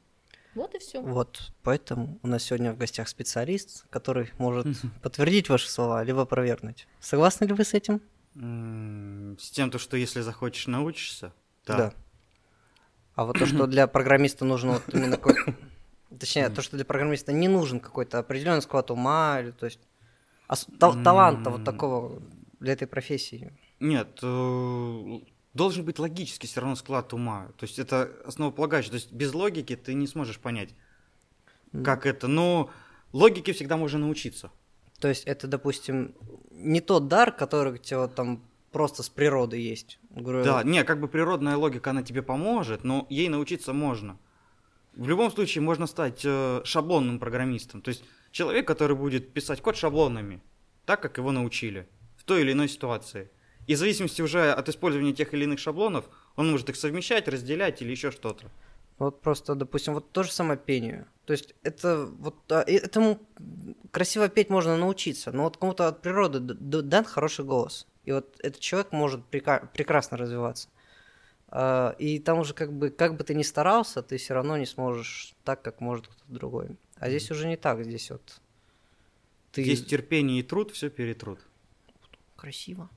Вот 0.54 0.74
и 0.74 0.78
все. 0.78 1.00
Вот, 1.00 1.52
поэтому 1.62 2.18
у 2.22 2.26
нас 2.26 2.44
сегодня 2.44 2.72
в 2.72 2.78
гостях 2.78 3.08
специалист, 3.08 3.84
который 3.90 4.30
может 4.38 4.66
подтвердить 5.02 5.48
ваши 5.48 5.70
слова, 5.70 6.02
либо 6.02 6.22
опровергнуть. 6.22 6.88
Согласны 6.98 7.44
ли 7.44 7.52
вы 7.52 7.64
с 7.64 7.74
этим? 7.74 8.00
С 8.34 9.50
тем, 9.50 9.70
то, 9.70 9.78
что 9.78 9.96
если 9.96 10.20
захочешь, 10.20 10.66
научишься. 10.66 11.32
А 13.14 13.24
вот 13.24 13.38
то, 13.38 13.46
что 13.46 13.66
для 13.66 13.86
программиста 13.86 14.44
нужно 14.44 14.72
вот 14.74 14.94
именно 14.94 15.16
какой- 15.16 15.54
Точнее, 16.18 16.48
то, 16.48 16.62
что 16.62 16.76
для 16.76 16.84
программиста 16.84 17.32
не 17.32 17.48
нужен 17.48 17.80
какой-то 17.80 18.18
определенный 18.18 18.62
склад 18.62 18.90
ума, 18.90 19.40
или 19.40 19.50
то 19.50 19.66
есть 19.66 19.80
та- 20.78 21.02
таланта 21.02 21.50
вот 21.50 21.64
такого 21.64 22.22
для 22.60 22.72
этой 22.72 22.86
профессии. 22.86 23.52
Нет, 23.80 24.18
э, 24.22 25.20
должен 25.54 25.84
быть 25.84 25.98
логический 25.98 26.46
все 26.46 26.60
равно 26.60 26.76
склад 26.76 27.12
ума. 27.12 27.48
То 27.58 27.64
есть 27.66 27.78
это 27.78 28.10
основополагающее. 28.24 28.90
То 28.90 28.96
есть 28.96 29.12
без 29.12 29.34
логики 29.34 29.76
ты 29.76 29.94
не 29.94 30.06
сможешь 30.06 30.38
понять, 30.38 30.70
как 31.84 32.06
это. 32.06 32.28
Но 32.28 32.70
логике 33.12 33.52
всегда 33.52 33.76
можно 33.76 33.98
научиться. 33.98 34.50
То 35.00 35.08
есть 35.08 35.24
это, 35.24 35.46
допустим, 35.46 36.14
не 36.58 36.80
тот 36.80 37.08
дар, 37.08 37.32
который 37.32 37.74
у 37.74 37.76
тебя 37.78 38.08
там 38.08 38.42
просто 38.72 39.02
с 39.02 39.08
природы 39.08 39.56
есть. 39.56 39.98
Говорю, 40.10 40.44
Да, 40.44 40.62
не, 40.62 40.84
как 40.84 41.00
бы 41.00 41.08
природная 41.08 41.56
логика, 41.56 41.90
она 41.90 42.02
тебе 42.02 42.22
поможет, 42.22 42.84
но 42.84 43.06
ей 43.08 43.28
научиться 43.28 43.72
можно. 43.72 44.18
В 44.94 45.08
любом 45.08 45.30
случае 45.30 45.62
можно 45.62 45.86
стать 45.86 46.22
э, 46.24 46.60
шаблонным 46.64 47.18
программистом. 47.18 47.80
То 47.80 47.90
есть 47.90 48.04
человек, 48.32 48.66
который 48.66 48.96
будет 48.96 49.32
писать 49.32 49.62
код 49.62 49.76
шаблонами, 49.76 50.42
так, 50.84 51.00
как 51.00 51.18
его 51.18 51.30
научили, 51.30 51.88
в 52.16 52.24
той 52.24 52.42
или 52.42 52.52
иной 52.52 52.68
ситуации. 52.68 53.30
И 53.66 53.74
в 53.74 53.78
зависимости 53.78 54.22
уже 54.22 54.50
от 54.50 54.68
использования 54.68 55.12
тех 55.12 55.32
или 55.34 55.44
иных 55.44 55.60
шаблонов, 55.60 56.08
он 56.36 56.50
может 56.50 56.68
их 56.70 56.76
совмещать, 56.76 57.28
разделять 57.28 57.80
или 57.82 57.90
еще 57.90 58.10
что-то. 58.10 58.50
Вот 58.98 59.20
просто, 59.20 59.54
допустим, 59.54 59.94
вот 59.94 60.10
то 60.12 60.22
же 60.24 60.32
самое 60.32 60.58
пению. 60.58 61.06
То 61.24 61.32
есть 61.32 61.54
это 61.62 62.06
вот 62.06 62.50
а, 62.50 62.62
этому 62.62 63.20
красиво 63.92 64.28
петь 64.28 64.50
можно 64.50 64.76
научиться, 64.76 65.30
но 65.30 65.44
вот 65.44 65.56
кому-то 65.56 65.86
от 65.86 66.02
природы 66.02 66.40
дан 66.40 67.04
хороший 67.04 67.44
голос, 67.44 67.86
и 68.04 68.12
вот 68.12 68.34
этот 68.40 68.60
человек 68.60 68.92
может 68.92 69.24
прекрасно 69.26 70.16
развиваться. 70.16 70.68
А, 71.48 71.94
И 71.98 72.18
там 72.18 72.40
уже 72.40 72.54
как 72.54 72.72
бы 72.72 72.90
как 72.90 73.16
бы 73.16 73.24
ты 73.24 73.34
ни 73.34 73.42
старался, 73.42 74.02
ты 74.02 74.16
все 74.16 74.34
равно 74.34 74.56
не 74.56 74.66
сможешь 74.66 75.34
так, 75.44 75.62
как 75.62 75.80
может 75.80 76.08
кто-то 76.08 76.32
другой. 76.32 76.76
А 76.96 77.08
здесь 77.08 77.30
уже 77.30 77.46
не 77.46 77.56
так, 77.56 77.84
здесь 77.84 78.10
вот 78.10 78.40
ты 79.52 79.62
Есть 79.62 79.86
терпение 79.88 80.40
и 80.40 80.42
труд, 80.42 80.72
все 80.72 80.90
перетрут. 80.90 81.40
красиво. 82.36 82.88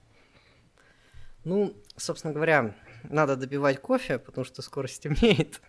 Ну, 1.43 1.75
собственно 1.97 2.33
говоря, 2.33 2.75
надо 3.03 3.35
допивать 3.35 3.81
кофе, 3.81 4.19
потому 4.19 4.45
что 4.45 4.61
скоро 4.61 4.87
стемнеет. 4.87 5.61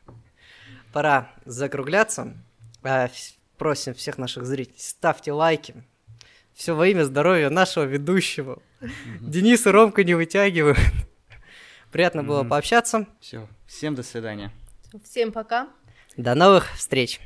Пора 0.93 1.31
закругляться. 1.45 2.35
А, 2.83 3.07
вс- 3.07 3.35
Просим 3.59 3.95
всех 3.95 4.19
наших 4.19 4.45
зрителей, 4.45 4.77
ставьте 4.79 5.31
лайки. 5.33 5.85
Все 6.53 6.75
во 6.75 6.87
имя 6.89 7.05
здоровья 7.05 7.49
нашего 7.49 7.85
ведущего. 7.85 8.61
Денис 9.21 9.67
и 9.67 9.71
Ромка 9.71 10.03
не 10.05 10.15
вытягивают. 10.15 10.79
Приятно 11.93 12.25
было 12.25 12.43
пообщаться. 12.43 13.07
Все. 13.21 13.49
Всем 13.67 13.95
до 13.95 14.03
свидания. 14.03 14.51
Всем 15.05 15.31
пока. 15.31 15.69
До 16.17 16.35
новых 16.35 16.73
встреч. 16.75 17.21